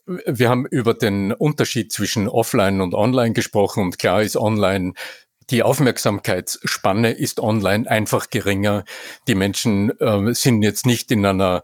Wir 0.04 0.48
haben 0.48 0.66
über 0.66 0.94
den 0.94 1.30
Unterschied 1.30 1.92
zwischen 1.92 2.26
Offline 2.26 2.80
und 2.80 2.92
Online 2.92 3.34
gesprochen 3.34 3.84
und 3.84 4.00
klar 4.00 4.20
ist 4.20 4.36
Online 4.36 4.94
die 5.50 5.62
Aufmerksamkeitsspanne 5.62 7.12
ist 7.12 7.38
online 7.38 7.88
einfach 7.88 8.30
geringer. 8.30 8.84
Die 9.28 9.36
Menschen 9.36 9.96
äh, 10.00 10.34
sind 10.34 10.62
jetzt 10.62 10.84
nicht 10.84 11.12
in 11.12 11.24
einer 11.24 11.62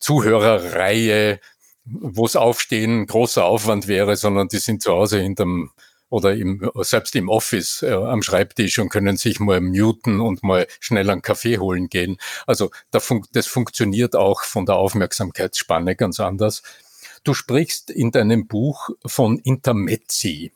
Zuhörerreihe, 0.00 1.40
wo 1.84 2.24
es 2.24 2.36
Aufstehen 2.36 3.06
großer 3.06 3.44
Aufwand 3.44 3.86
wäre, 3.86 4.16
sondern 4.16 4.48
die 4.48 4.60
sind 4.60 4.80
zu 4.80 4.92
Hause 4.92 5.20
hinterm 5.20 5.72
oder 6.10 6.34
im, 6.34 6.70
selbst 6.76 7.14
im 7.16 7.28
Office 7.28 7.82
äh, 7.82 7.92
am 7.92 8.22
Schreibtisch 8.22 8.78
und 8.78 8.88
können 8.88 9.16
sich 9.16 9.40
mal 9.40 9.60
muten 9.60 10.20
und 10.20 10.42
mal 10.42 10.66
schnell 10.80 11.10
einen 11.10 11.22
Kaffee 11.22 11.58
holen 11.58 11.88
gehen. 11.88 12.18
Also 12.46 12.70
da 12.90 13.00
fun 13.00 13.24
das 13.32 13.46
funktioniert 13.46 14.16
auch 14.16 14.42
von 14.42 14.66
der 14.66 14.76
Aufmerksamkeitsspanne 14.76 15.96
ganz 15.96 16.20
anders. 16.20 16.62
Du 17.24 17.34
sprichst 17.34 17.90
in 17.90 18.10
deinem 18.10 18.46
Buch 18.46 18.90
von 19.04 19.38
Intermezzi. 19.38 20.52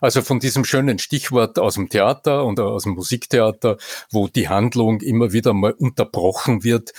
Also 0.00 0.22
von 0.22 0.40
diesem 0.40 0.64
schönen 0.64 0.98
Stichwort 0.98 1.58
aus 1.58 1.74
dem 1.74 1.88
Theater 1.88 2.44
und 2.44 2.58
aus 2.58 2.82
dem 2.82 2.94
Musiktheater, 2.94 3.76
wo 4.10 4.26
die 4.26 4.48
Handlung 4.48 5.00
immer 5.00 5.32
wieder 5.32 5.52
mal 5.52 5.72
unterbrochen 5.72 6.64
wird 6.64 6.92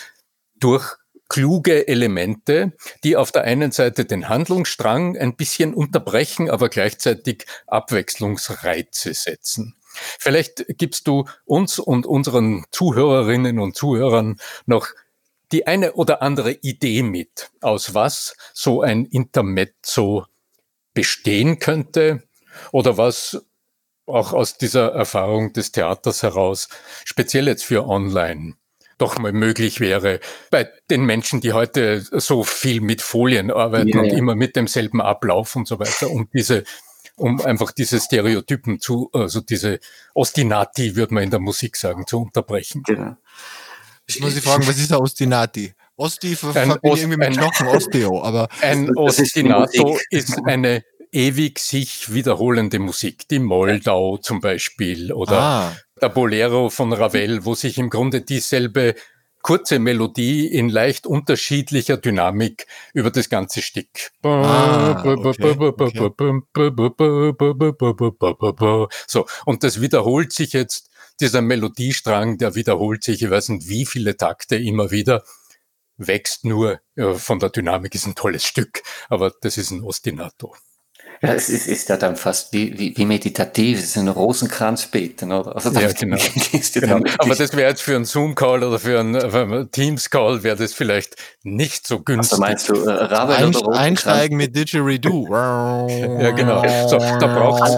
durch 0.59 0.95
kluge 1.29 1.87
Elemente, 1.87 2.73
die 3.03 3.15
auf 3.15 3.31
der 3.31 3.43
einen 3.43 3.71
Seite 3.71 4.05
den 4.05 4.27
Handlungsstrang 4.27 5.17
ein 5.17 5.35
bisschen 5.35 5.73
unterbrechen, 5.73 6.49
aber 6.49 6.69
gleichzeitig 6.69 7.45
Abwechslungsreize 7.67 9.13
setzen. 9.13 9.75
Vielleicht 9.93 10.65
gibst 10.77 11.07
du 11.07 11.25
uns 11.45 11.79
und 11.79 12.05
unseren 12.05 12.65
Zuhörerinnen 12.71 13.59
und 13.59 13.75
Zuhörern 13.75 14.39
noch 14.65 14.87
die 15.51 15.67
eine 15.67 15.93
oder 15.93 16.21
andere 16.21 16.51
Idee 16.51 17.03
mit, 17.03 17.51
aus 17.61 17.93
was 17.93 18.35
so 18.53 18.81
ein 18.81 19.05
Intermezzo 19.05 20.25
bestehen 20.93 21.59
könnte 21.59 22.23
oder 22.71 22.97
was 22.97 23.43
auch 24.05 24.33
aus 24.33 24.57
dieser 24.57 24.91
Erfahrung 24.91 25.53
des 25.53 25.71
Theaters 25.71 26.23
heraus, 26.23 26.67
speziell 27.05 27.47
jetzt 27.47 27.63
für 27.63 27.87
Online, 27.87 28.55
doch 28.99 29.17
mal 29.17 29.31
möglich 29.31 29.79
wäre 29.79 30.19
bei 30.51 30.69
den 30.89 31.05
Menschen, 31.05 31.41
die 31.41 31.53
heute 31.53 32.01
so 32.01 32.43
viel 32.43 32.81
mit 32.81 33.01
Folien 33.01 33.51
arbeiten 33.51 33.89
ja, 33.89 34.01
und 34.01 34.09
immer 34.09 34.35
mit 34.35 34.55
demselben 34.55 35.01
Ablauf 35.01 35.55
und 35.55 35.67
so 35.67 35.79
weiter, 35.79 36.09
um 36.09 36.29
diese 36.33 36.63
um 37.15 37.41
einfach 37.41 37.71
diese 37.71 37.99
Stereotypen 37.99 38.79
zu, 38.79 39.09
also 39.11 39.41
diese 39.41 39.79
Ostinati, 40.13 40.95
würde 40.95 41.13
man 41.13 41.23
in 41.23 41.29
der 41.29 41.41
Musik 41.41 41.75
sagen, 41.75 42.07
zu 42.07 42.21
unterbrechen. 42.21 42.81
Genau. 42.83 43.17
Ich 44.07 44.21
muss 44.21 44.33
Sie 44.33 44.41
fragen, 44.41 44.65
was 44.65 44.77
ist 44.77 44.89
der 44.89 45.01
Ostinati? 45.01 45.73
Osti 45.97 46.35
verbinde 46.35 46.79
Ost, 46.81 47.01
irgendwie 47.01 47.17
mit 47.17 47.37
Knochen, 47.37 47.67
Osteo, 47.67 48.23
aber. 48.23 48.47
Ein 48.61 48.95
Ostinato 48.95 49.97
ist, 50.09 50.29
ist 50.29 50.45
eine 50.45 50.83
ewig 51.11 51.59
sich 51.59 52.13
wiederholende 52.13 52.79
Musik, 52.79 53.27
die 53.27 53.39
Moldau 53.39 54.17
zum 54.17 54.39
Beispiel 54.39 55.11
oder 55.11 55.39
ah 55.39 55.75
der 56.01 56.09
Bolero 56.09 56.69
von 56.69 56.93
Ravel, 56.93 57.45
wo 57.45 57.55
sich 57.55 57.77
im 57.77 57.89
Grunde 57.89 58.21
dieselbe 58.21 58.95
kurze 59.41 59.79
Melodie 59.79 60.47
in 60.47 60.69
leicht 60.69 61.07
unterschiedlicher 61.07 61.97
Dynamik 61.97 62.67
über 62.93 63.09
das 63.09 63.29
ganze 63.29 63.61
Stück. 63.61 64.11
Ah, 64.23 65.01
So, 69.07 69.25
und 69.45 69.63
das 69.63 69.81
wiederholt 69.81 70.33
sich 70.33 70.53
jetzt, 70.53 70.89
dieser 71.19 71.41
Melodiestrang, 71.41 72.37
der 72.37 72.55
wiederholt 72.55 73.03
sich, 73.03 73.21
ich 73.21 73.29
weiß 73.29 73.49
nicht 73.49 73.67
wie 73.67 73.85
viele 73.85 74.15
Takte 74.17 74.55
immer 74.55 74.91
wieder, 74.91 75.23
wächst 75.97 76.45
nur 76.45 76.79
von 77.15 77.39
der 77.39 77.49
Dynamik, 77.49 77.93
ist 77.93 78.07
ein 78.07 78.15
tolles 78.15 78.45
Stück, 78.45 78.81
aber 79.09 79.33
das 79.41 79.57
ist 79.57 79.71
ein 79.71 79.83
Ostinato. 79.83 80.55
Ja, 81.21 81.33
es 81.33 81.49
ist, 81.49 81.67
ist 81.67 81.89
ja 81.89 81.97
dann 81.97 82.15
fast 82.15 82.53
wie, 82.53 82.79
wie, 82.79 82.95
wie 82.95 83.05
meditativ, 83.05 83.77
es 83.79 83.85
ist 83.85 83.97
ein 83.97 84.07
Rosenkranz 84.07 84.87
beten, 84.87 85.33
oder? 85.33 85.53
Also 85.53 85.69
ja, 85.71 85.91
genau. 85.91 86.17
genau. 86.73 86.99
Aber 87.17 87.35
das 87.35 87.53
wäre 87.55 87.69
jetzt 87.69 87.81
für 87.81 87.95
einen 87.95 88.05
Zoom-Call 88.05 88.63
oder 88.63 88.79
für 88.79 88.99
einen, 88.99 89.15
einen 89.17 89.69
Teams-Call 89.69 90.43
wäre 90.43 90.55
das 90.55 90.73
vielleicht 90.73 91.15
nicht 91.43 91.85
so 91.85 91.99
günstig. 91.99 92.39
Also 92.39 92.41
meinst 92.41 92.69
du, 92.69 92.73
äh, 92.75 92.91
Ravel 92.91 93.35
Ein, 93.35 93.55
oder 93.55 93.77
Einsteigen 93.77 94.37
mit 94.37 94.55
Didgeridoo. 94.55 95.27
ja, 95.29 96.31
genau. 96.31 96.63
So, 96.87 96.97
da 96.97 97.27
braucht 97.27 97.69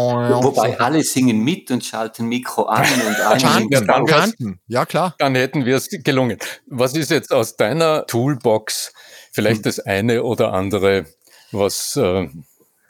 Wobei 0.44 0.80
alle 0.80 1.04
singen 1.04 1.40
mit 1.40 1.72
und 1.72 1.84
schalten 1.84 2.28
Mikro 2.28 2.66
an 2.66 2.86
und 3.08 3.20
an. 3.46 3.68
Ja, 3.70 3.82
dann 3.82 4.06
Kanten. 4.06 4.60
ja, 4.68 4.86
klar. 4.86 5.16
Dann 5.18 5.34
hätten 5.34 5.66
wir 5.66 5.78
es 5.78 5.90
gelungen. 5.90 6.38
Was 6.68 6.94
ist 6.94 7.10
jetzt 7.10 7.32
aus 7.32 7.56
deiner 7.56 8.06
Toolbox 8.06 8.94
vielleicht 9.32 9.58
hm. 9.58 9.64
das 9.64 9.80
eine 9.80 10.24
oder 10.24 10.54
andere, 10.54 11.06
was 11.52 11.96
äh, 11.96 12.28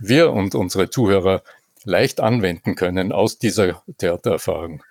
wir 0.01 0.31
und 0.31 0.55
unsere 0.55 0.89
Zuhörer 0.89 1.43
leicht 1.83 2.19
anwenden 2.19 2.75
können 2.75 3.11
aus 3.11 3.37
dieser 3.37 3.81
Theatererfahrung, 3.97 4.83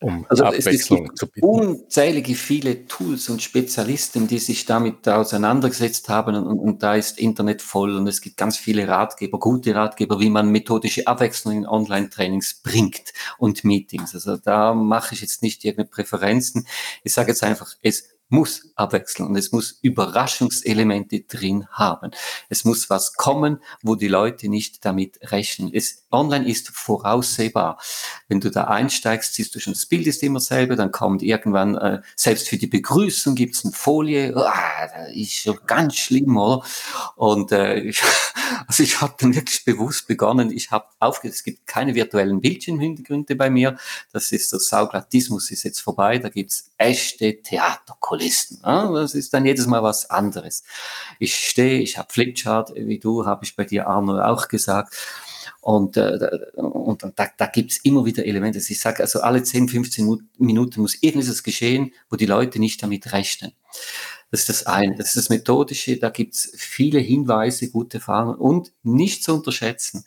um 0.00 0.26
also 0.28 0.44
Abwechslung 0.44 1.10
es 1.10 1.14
zu 1.14 1.26
bieten. 1.26 1.46
Unzählige 1.46 2.34
viele 2.34 2.86
Tools 2.86 3.28
und 3.30 3.40
Spezialisten, 3.40 4.28
die 4.28 4.38
sich 4.38 4.66
damit 4.66 5.08
auseinandergesetzt 5.08 6.08
haben 6.10 6.34
und, 6.34 6.58
und, 6.58 6.82
da 6.82 6.94
ist 6.94 7.18
Internet 7.18 7.62
voll 7.62 7.96
und 7.96 8.06
es 8.06 8.20
gibt 8.20 8.36
ganz 8.36 8.58
viele 8.58 8.86
Ratgeber, 8.86 9.38
gute 9.38 9.74
Ratgeber, 9.74 10.20
wie 10.20 10.30
man 10.30 10.50
methodische 10.50 11.06
Abwechslung 11.06 11.56
in 11.56 11.66
Online-Trainings 11.66 12.60
bringt 12.62 13.12
und 13.38 13.64
Meetings. 13.64 14.14
Also 14.14 14.36
da 14.36 14.74
mache 14.74 15.14
ich 15.14 15.22
jetzt 15.22 15.42
nicht 15.42 15.64
irgendeine 15.64 15.88
Präferenzen. 15.88 16.66
Ich 17.02 17.14
sage 17.14 17.30
jetzt 17.30 17.42
einfach, 17.42 17.74
es 17.80 18.13
muss 18.34 18.72
abwechseln 18.74 19.28
und 19.28 19.36
es 19.36 19.52
muss 19.52 19.78
Überraschungselemente 19.80 21.20
drin 21.20 21.66
haben. 21.70 22.10
Es 22.48 22.64
muss 22.64 22.90
was 22.90 23.14
kommen, 23.14 23.60
wo 23.82 23.94
die 23.94 24.08
Leute 24.08 24.48
nicht 24.48 24.84
damit 24.84 25.18
rechnen. 25.30 25.70
Es, 25.72 26.04
online 26.10 26.48
ist 26.48 26.70
voraussehbar. 26.70 27.78
Wenn 28.28 28.40
du 28.40 28.50
da 28.50 28.64
einsteigst, 28.64 29.34
siehst 29.34 29.54
du 29.54 29.60
schon, 29.60 29.72
das 29.72 29.86
Bild 29.86 30.06
ist 30.08 30.22
immer 30.24 30.40
selber, 30.40 30.74
dann 30.74 30.90
kommt 30.90 31.22
irgendwann, 31.22 31.76
äh, 31.76 32.02
selbst 32.16 32.48
für 32.48 32.56
die 32.56 32.66
Begrüßung 32.66 33.36
gibt 33.36 33.54
es 33.54 33.64
eine 33.64 33.72
Folie, 33.72 34.32
oh, 34.34 34.42
das 34.42 35.14
ist 35.14 35.32
schon 35.32 35.58
ganz 35.66 35.94
schlimm, 35.94 36.36
oder? 36.36 36.64
Und 37.14 37.52
äh, 37.52 37.78
ich, 37.80 38.02
also 38.66 38.82
ich 38.82 39.00
habe 39.00 39.14
dann 39.20 39.34
wirklich 39.34 39.64
bewusst 39.64 40.08
begonnen, 40.08 40.50
ich 40.50 40.72
habe 40.72 40.86
aufgehört, 40.98 41.36
es 41.36 41.44
gibt 41.44 41.66
keine 41.68 41.94
virtuellen 41.94 42.40
Bildschirmhintergründe 42.40 43.36
bei 43.36 43.48
mir, 43.48 43.78
das 44.12 44.32
ist 44.32 44.52
der 44.52 44.58
Sauglatismus 44.58 45.52
ist 45.52 45.62
jetzt 45.62 45.80
vorbei, 45.80 46.18
da 46.18 46.28
gibt's 46.28 46.70
echte 46.76 47.40
Theaterkollegen. 47.40 48.23
Listen. 48.24 48.60
Das 48.62 49.14
ist 49.14 49.32
dann 49.34 49.46
jedes 49.46 49.66
Mal 49.66 49.82
was 49.82 50.10
anderes. 50.10 50.64
Ich 51.18 51.36
stehe, 51.36 51.80
ich 51.80 51.98
habe 51.98 52.12
Flipchart, 52.12 52.74
wie 52.74 52.98
du, 52.98 53.26
habe 53.26 53.44
ich 53.44 53.56
bei 53.56 53.64
dir, 53.64 53.86
Arno, 53.86 54.20
auch 54.20 54.48
gesagt. 54.48 54.94
Und, 55.60 55.96
äh, 55.96 56.18
und 56.56 57.04
da, 57.16 57.28
da 57.36 57.46
gibt 57.46 57.72
es 57.72 57.78
immer 57.78 58.04
wieder 58.04 58.26
Elemente. 58.26 58.58
Ich 58.58 58.80
sage, 58.80 59.02
also 59.02 59.20
alle 59.20 59.42
10, 59.42 59.68
15 59.68 60.28
Minuten 60.38 60.80
muss 60.82 61.02
irgendetwas 61.02 61.42
geschehen, 61.42 61.92
wo 62.10 62.16
die 62.16 62.26
Leute 62.26 62.58
nicht 62.58 62.82
damit 62.82 63.12
rechnen. 63.12 63.52
Das 64.30 64.40
ist 64.40 64.48
das 64.50 64.66
eine. 64.66 64.96
Das 64.96 65.08
ist 65.08 65.16
das 65.16 65.28
Methodische. 65.30 65.96
Da 65.96 66.10
gibt 66.10 66.34
es 66.34 66.52
viele 66.56 66.98
Hinweise, 66.98 67.70
gute 67.70 67.98
Erfahrungen 67.98 68.36
und 68.36 68.72
nicht 68.82 69.24
zu 69.24 69.34
unterschätzen. 69.34 70.04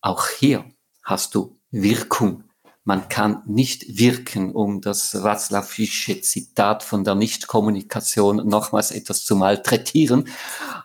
Auch 0.00 0.28
hier 0.28 0.64
hast 1.02 1.34
du 1.34 1.58
Wirkung 1.70 2.44
man 2.84 3.08
kann 3.08 3.42
nicht 3.46 3.98
wirken, 3.98 4.52
um 4.52 4.82
das 4.82 5.14
Václavsche 5.14 6.20
Zitat 6.20 6.82
von 6.82 7.02
der 7.02 7.14
Nichtkommunikation 7.14 8.46
nochmals 8.46 8.90
etwas 8.90 9.24
zu 9.24 9.36
malträtieren. 9.36 10.28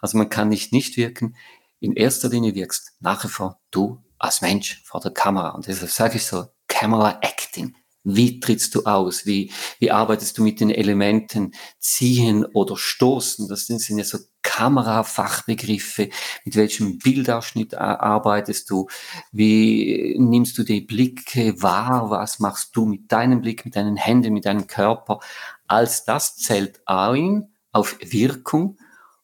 Also 0.02 0.18
man 0.18 0.30
kann 0.30 0.48
nicht 0.48 0.72
nicht 0.72 0.96
wirken. 0.96 1.36
In 1.82 1.94
erster 1.94 2.30
Linie 2.30 2.56
wirkst 2.56 2.94
nach 3.02 3.24
wie 3.26 3.28
vor 3.28 3.60
du 3.72 4.02
als 4.18 4.42
Mensch 4.42 4.82
vor 4.86 5.02
der 5.02 5.12
Kamera. 5.12 5.50
Und 5.50 5.68
deshalb 5.68 5.92
sage 5.92 6.18
ich 6.18 6.26
so, 6.26 6.46
Camera 6.68 7.20
Acting. 7.22 7.76
Wie 8.06 8.40
trittst 8.40 8.76
du 8.76 8.84
aus? 8.86 9.26
Wie, 9.26 9.52
wie 9.80 9.92
arbeitest 9.92 10.38
du 10.38 10.44
mit 10.44 10.62
den 10.62 10.70
Elementen 10.70 11.54
ziehen 11.80 12.46
oder 12.46 12.78
stoßen? 12.78 13.50
Das 13.50 13.68
sind 13.68 13.86
ja 13.90 14.06
so 14.06 14.20
Kamerafachbegriffe. 14.60 16.10
Mit 16.44 16.56
welchem 16.58 16.98
Bildausschnitt 16.98 17.76
arbeitest 17.76 18.70
du? 18.70 18.88
Wie 19.32 20.16
nimmst 20.20 20.58
du 20.58 20.64
die 20.64 20.82
Blicke 20.82 21.62
wahr? 21.62 22.10
Was 22.10 22.40
machst 22.40 22.76
du 22.76 22.86
mit 22.86 23.10
deinem 23.10 23.40
Blick, 23.40 23.64
mit 23.64 23.78
deinen 23.78 23.96
Händen, 23.96 24.34
mit 24.34 24.46
deinem 24.46 24.68
Körper? 24.68 25.20
Als 25.66 26.04
das 26.04 26.36
zählt 26.36 26.82
ein 26.86 27.54
auf 27.72 27.96
Wirkung 28.02 28.78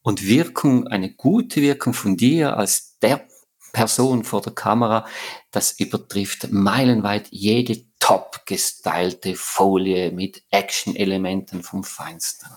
und 0.04 0.26
Wirkung, 0.26 0.88
eine 0.88 1.12
gute 1.14 1.62
Wirkung 1.62 1.94
von 1.94 2.16
dir 2.16 2.56
als 2.56 2.98
der 3.00 3.28
Person 3.74 4.24
vor 4.24 4.42
der 4.42 4.54
Kamera, 4.54 5.06
das 5.52 5.78
übertrifft 5.78 6.50
meilenweit 6.50 7.28
jede 7.32 7.84
top 8.00 8.46
gestylte 8.46 9.36
Folie 9.36 10.12
mit 10.12 10.44
Action-Elementen 10.50 11.62
vom 11.62 11.84
Feinsten. 11.84 12.48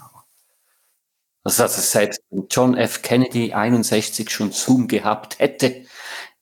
Das 1.44 1.59
heißt, 1.59 1.90
selbst 1.90 2.20
wenn 2.31 2.46
John 2.51 2.77
F. 2.77 3.03
Kennedy 3.03 3.53
61 3.53 4.31
schon 4.31 4.53
Zoom 4.53 4.88
gehabt 4.88 5.38
hätte, 5.38 5.85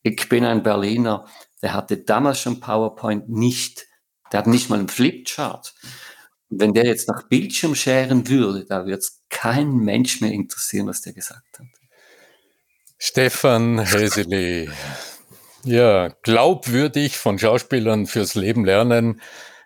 ich 0.03 0.29
bin 0.29 0.45
ein 0.45 0.63
Berliner, 0.63 1.27
der 1.63 1.75
hatte 1.75 1.99
damals 1.99 2.41
schon 2.41 2.61
PowerPoint 2.61 3.29
nicht, 3.29 3.87
der 4.33 4.39
hat 4.39 4.47
nicht 4.47 4.71
mal 4.71 4.79
einen 4.79 4.89
Flipchart. 4.89 5.75
wenn 6.49 6.75
der 6.75 6.87
jetzt 6.87 7.09
nach 7.09 7.25
Bildschirm 7.29 7.75
scheren 7.75 8.29
würde, 8.29 8.65
da 8.65 8.87
wird 8.87 9.01
es 9.01 9.23
kein 9.29 9.77
Mensch 9.79 10.21
mehr 10.21 10.31
interessieren, 10.31 10.87
was 10.87 11.03
der 11.03 11.13
gesagt 11.13 11.59
hat. 11.59 11.67
Stefan 12.99 13.81
Heseli. 13.81 14.71
Ja, 15.65 16.09
glaubwürdig 16.23 17.19
von 17.19 17.39
Schauspielern 17.39 18.07
fürs 18.07 18.37
Leben 18.37 18.65
lernen 18.65 19.21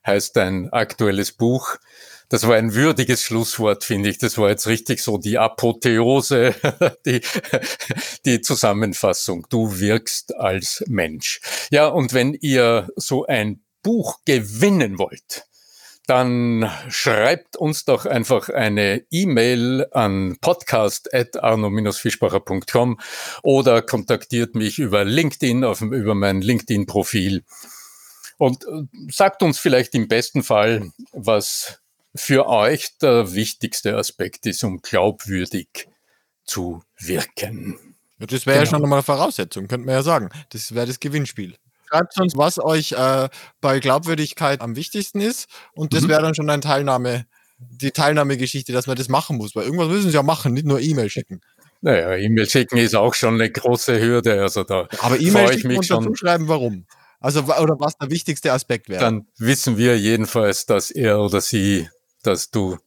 heißt 0.06 0.38
ein 0.38 0.72
aktuelles 0.72 1.32
Buch. 1.32 1.76
Das 2.30 2.46
war 2.46 2.56
ein 2.56 2.74
würdiges 2.74 3.20
Schlusswort, 3.22 3.84
finde 3.84 4.08
ich. 4.08 4.16
Das 4.18 4.38
war 4.38 4.48
jetzt 4.48 4.68
richtig 4.68 5.02
so 5.02 5.18
die 5.18 5.36
Apotheose, 5.36 6.54
die, 7.04 7.20
die 8.24 8.40
Zusammenfassung. 8.40 9.48
Du 9.50 9.80
wirkst 9.80 10.36
als 10.36 10.84
Mensch. 10.86 11.40
Ja, 11.70 11.88
und 11.88 12.14
wenn 12.14 12.34
ihr 12.34 12.88
so 12.94 13.26
ein 13.26 13.64
Buch 13.82 14.20
gewinnen 14.24 14.96
wollt, 14.98 15.48
dann 16.06 16.70
schreibt 16.88 17.56
uns 17.56 17.84
doch 17.84 18.06
einfach 18.06 18.48
eine 18.48 19.04
E-Mail 19.10 19.88
an 19.90 20.38
podcast.arno-fischbacher.com 20.40 23.00
oder 23.42 23.82
kontaktiert 23.82 24.54
mich 24.54 24.78
über 24.78 25.04
LinkedIn, 25.04 25.64
auf, 25.64 25.80
über 25.80 26.14
mein 26.14 26.42
LinkedIn-Profil 26.42 27.42
und 28.40 28.64
äh, 28.64 28.84
sagt 29.10 29.42
uns 29.42 29.58
vielleicht 29.58 29.94
im 29.94 30.08
besten 30.08 30.42
Fall, 30.42 30.92
was 31.12 31.79
für 32.14 32.46
euch 32.46 32.98
der 33.00 33.34
wichtigste 33.34 33.96
Aspekt 33.96 34.46
ist, 34.46 34.64
um 34.64 34.80
glaubwürdig 34.82 35.88
zu 36.44 36.82
wirken. 36.98 37.78
Ja, 38.18 38.26
das 38.26 38.46
wäre 38.46 38.58
genau. 38.58 38.64
ja 38.64 38.70
schon 38.70 38.82
nochmal 38.82 38.98
eine 38.98 39.04
Voraussetzung, 39.04 39.68
könnte 39.68 39.86
man 39.86 39.94
ja 39.94 40.02
sagen. 40.02 40.28
Das 40.50 40.74
wäre 40.74 40.86
das 40.86 41.00
Gewinnspiel 41.00 41.56
schreibt 41.90 42.20
uns, 42.20 42.36
was 42.36 42.58
euch 42.58 42.92
äh, 42.92 43.28
bei 43.60 43.80
Glaubwürdigkeit 43.80 44.60
am 44.60 44.76
wichtigsten 44.76 45.20
ist. 45.20 45.48
Und 45.72 45.92
das 45.92 46.02
mhm. 46.02 46.08
wäre 46.08 46.22
dann 46.22 46.34
schon 46.34 46.48
eine 46.48 46.60
Teilnahme, 46.60 47.26
die 47.58 47.90
Teilnahmegeschichte, 47.90 48.72
dass 48.72 48.86
man 48.86 48.96
das 48.96 49.08
machen 49.08 49.36
muss. 49.36 49.54
Weil 49.54 49.64
irgendwas 49.64 49.88
müssen 49.88 50.10
sie 50.10 50.14
ja 50.14 50.22
machen, 50.22 50.54
nicht 50.54 50.66
nur 50.66 50.80
E-Mail 50.80 51.10
schicken. 51.10 51.40
Naja, 51.82 52.14
E-Mail 52.16 52.48
schicken 52.48 52.76
ist 52.76 52.94
auch 52.94 53.14
schon 53.14 53.34
eine 53.34 53.50
große 53.50 54.00
Hürde. 54.00 54.40
Also 54.42 54.64
da 54.64 54.86
Aber 55.00 55.18
E-Mail 55.18 55.52
schicken 55.52 55.76
und 55.76 55.90
dazu 55.90 56.14
schreiben, 56.14 56.48
warum. 56.48 56.86
Also, 57.20 57.42
oder 57.42 57.76
was 57.78 57.98
der 57.98 58.10
wichtigste 58.10 58.52
Aspekt 58.52 58.88
wäre. 58.88 59.00
Dann 59.00 59.26
wissen 59.36 59.76
wir 59.76 59.98
jedenfalls, 59.98 60.64
dass 60.64 60.90
er 60.90 61.20
oder 61.20 61.42
sie, 61.42 61.88
dass 62.22 62.50
du 62.50 62.78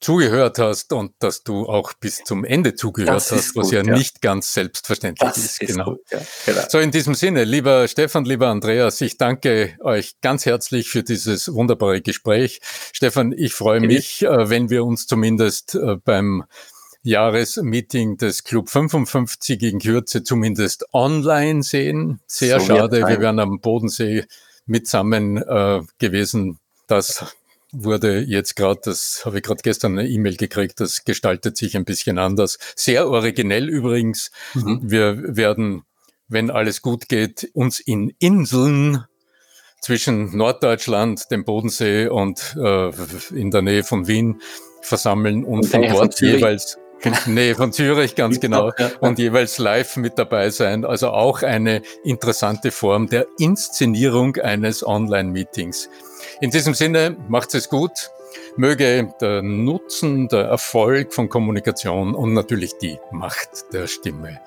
zugehört 0.00 0.58
hast 0.58 0.92
und 0.92 1.12
dass 1.18 1.42
du 1.42 1.66
auch 1.66 1.92
bis 1.94 2.22
zum 2.24 2.44
Ende 2.44 2.74
zugehört 2.74 3.14
hast, 3.14 3.32
was 3.32 3.54
gut, 3.54 3.72
ja, 3.72 3.82
ja, 3.82 3.96
nicht 3.96 4.22
ganz 4.22 4.52
selbstverständlich 4.52 5.28
das 5.28 5.38
ist. 5.38 5.62
ist 5.62 5.72
genau. 5.72 5.92
Gut, 5.92 6.00
ja, 6.10 6.20
genau. 6.46 6.62
So 6.68 6.78
in 6.78 6.90
diesem 6.92 7.14
Sinne, 7.14 7.44
lieber 7.44 7.88
Stefan, 7.88 8.24
lieber 8.24 8.48
Andreas, 8.48 9.00
ich 9.00 9.16
danke 9.16 9.76
euch 9.80 10.20
ganz 10.20 10.46
herzlich 10.46 10.88
für 10.88 11.02
dieses 11.02 11.52
wunderbare 11.52 12.00
Gespräch. 12.00 12.60
Stefan, 12.92 13.32
ich 13.36 13.54
freue 13.54 13.80
mich, 13.80 14.22
äh, 14.22 14.48
wenn 14.48 14.70
wir 14.70 14.84
uns 14.84 15.06
zumindest 15.06 15.74
äh, 15.74 15.96
beim 15.96 16.44
Jahresmeeting 17.02 18.18
des 18.18 18.44
Club 18.44 18.68
55 18.68 19.62
in 19.62 19.78
Kürze 19.80 20.22
zumindest 20.22 20.84
online 20.92 21.62
sehen. 21.62 22.20
Sehr 22.26 22.60
so 22.60 22.66
schade, 22.66 22.98
wir 23.06 23.20
wären 23.20 23.40
am 23.40 23.60
Bodensee 23.60 24.26
mitsammen 24.66 25.38
äh, 25.38 25.80
gewesen. 25.98 26.58
Das 26.86 27.36
wurde 27.72 28.20
jetzt 28.20 28.56
gerade, 28.56 28.80
das 28.84 29.22
habe 29.24 29.38
ich 29.38 29.42
gerade 29.42 29.62
gestern 29.62 29.98
eine 29.98 30.08
E-Mail 30.08 30.36
gekriegt, 30.36 30.80
das 30.80 31.04
gestaltet 31.04 31.56
sich 31.56 31.76
ein 31.76 31.84
bisschen 31.84 32.18
anders. 32.18 32.58
Sehr 32.74 33.08
originell 33.08 33.68
übrigens. 33.68 34.30
Mhm. 34.54 34.80
Wir 34.82 35.36
werden, 35.36 35.82
wenn 36.28 36.50
alles 36.50 36.82
gut 36.82 37.08
geht, 37.08 37.50
uns 37.52 37.80
in 37.80 38.14
Inseln 38.18 39.04
zwischen 39.80 40.36
Norddeutschland, 40.36 41.30
dem 41.30 41.44
Bodensee 41.44 42.08
und 42.08 42.56
äh, 42.58 42.90
in 43.34 43.50
der 43.50 43.62
Nähe 43.62 43.84
von 43.84 44.08
Wien 44.08 44.40
versammeln 44.82 45.44
und, 45.44 45.66
von 45.66 45.82
dort 45.82 46.20
jeweils. 46.20 46.78
Nee, 47.26 47.54
von 47.54 47.72
Zürich 47.72 48.14
ganz 48.14 48.40
genau. 48.40 48.72
Und 49.00 49.18
jeweils 49.18 49.58
live 49.58 49.96
mit 49.96 50.18
dabei 50.18 50.50
sein. 50.50 50.84
Also 50.84 51.10
auch 51.10 51.42
eine 51.42 51.82
interessante 52.04 52.70
Form 52.70 53.08
der 53.08 53.26
Inszenierung 53.38 54.36
eines 54.36 54.86
Online-Meetings. 54.86 55.88
In 56.40 56.50
diesem 56.50 56.74
Sinne, 56.74 57.16
macht 57.28 57.54
es 57.54 57.68
gut. 57.68 58.10
Möge 58.56 59.08
der 59.20 59.42
Nutzen, 59.42 60.28
der 60.28 60.46
Erfolg 60.46 61.14
von 61.14 61.28
Kommunikation 61.28 62.14
und 62.14 62.34
natürlich 62.34 62.76
die 62.78 62.98
Macht 63.10 63.72
der 63.72 63.86
Stimme 63.86 64.40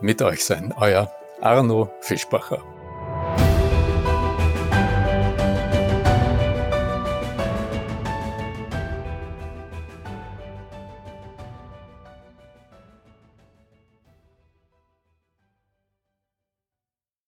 mit 0.00 0.22
euch 0.22 0.44
sein. 0.44 0.74
Euer 0.78 1.12
Arno 1.40 1.90
Fischbacher. 2.00 2.62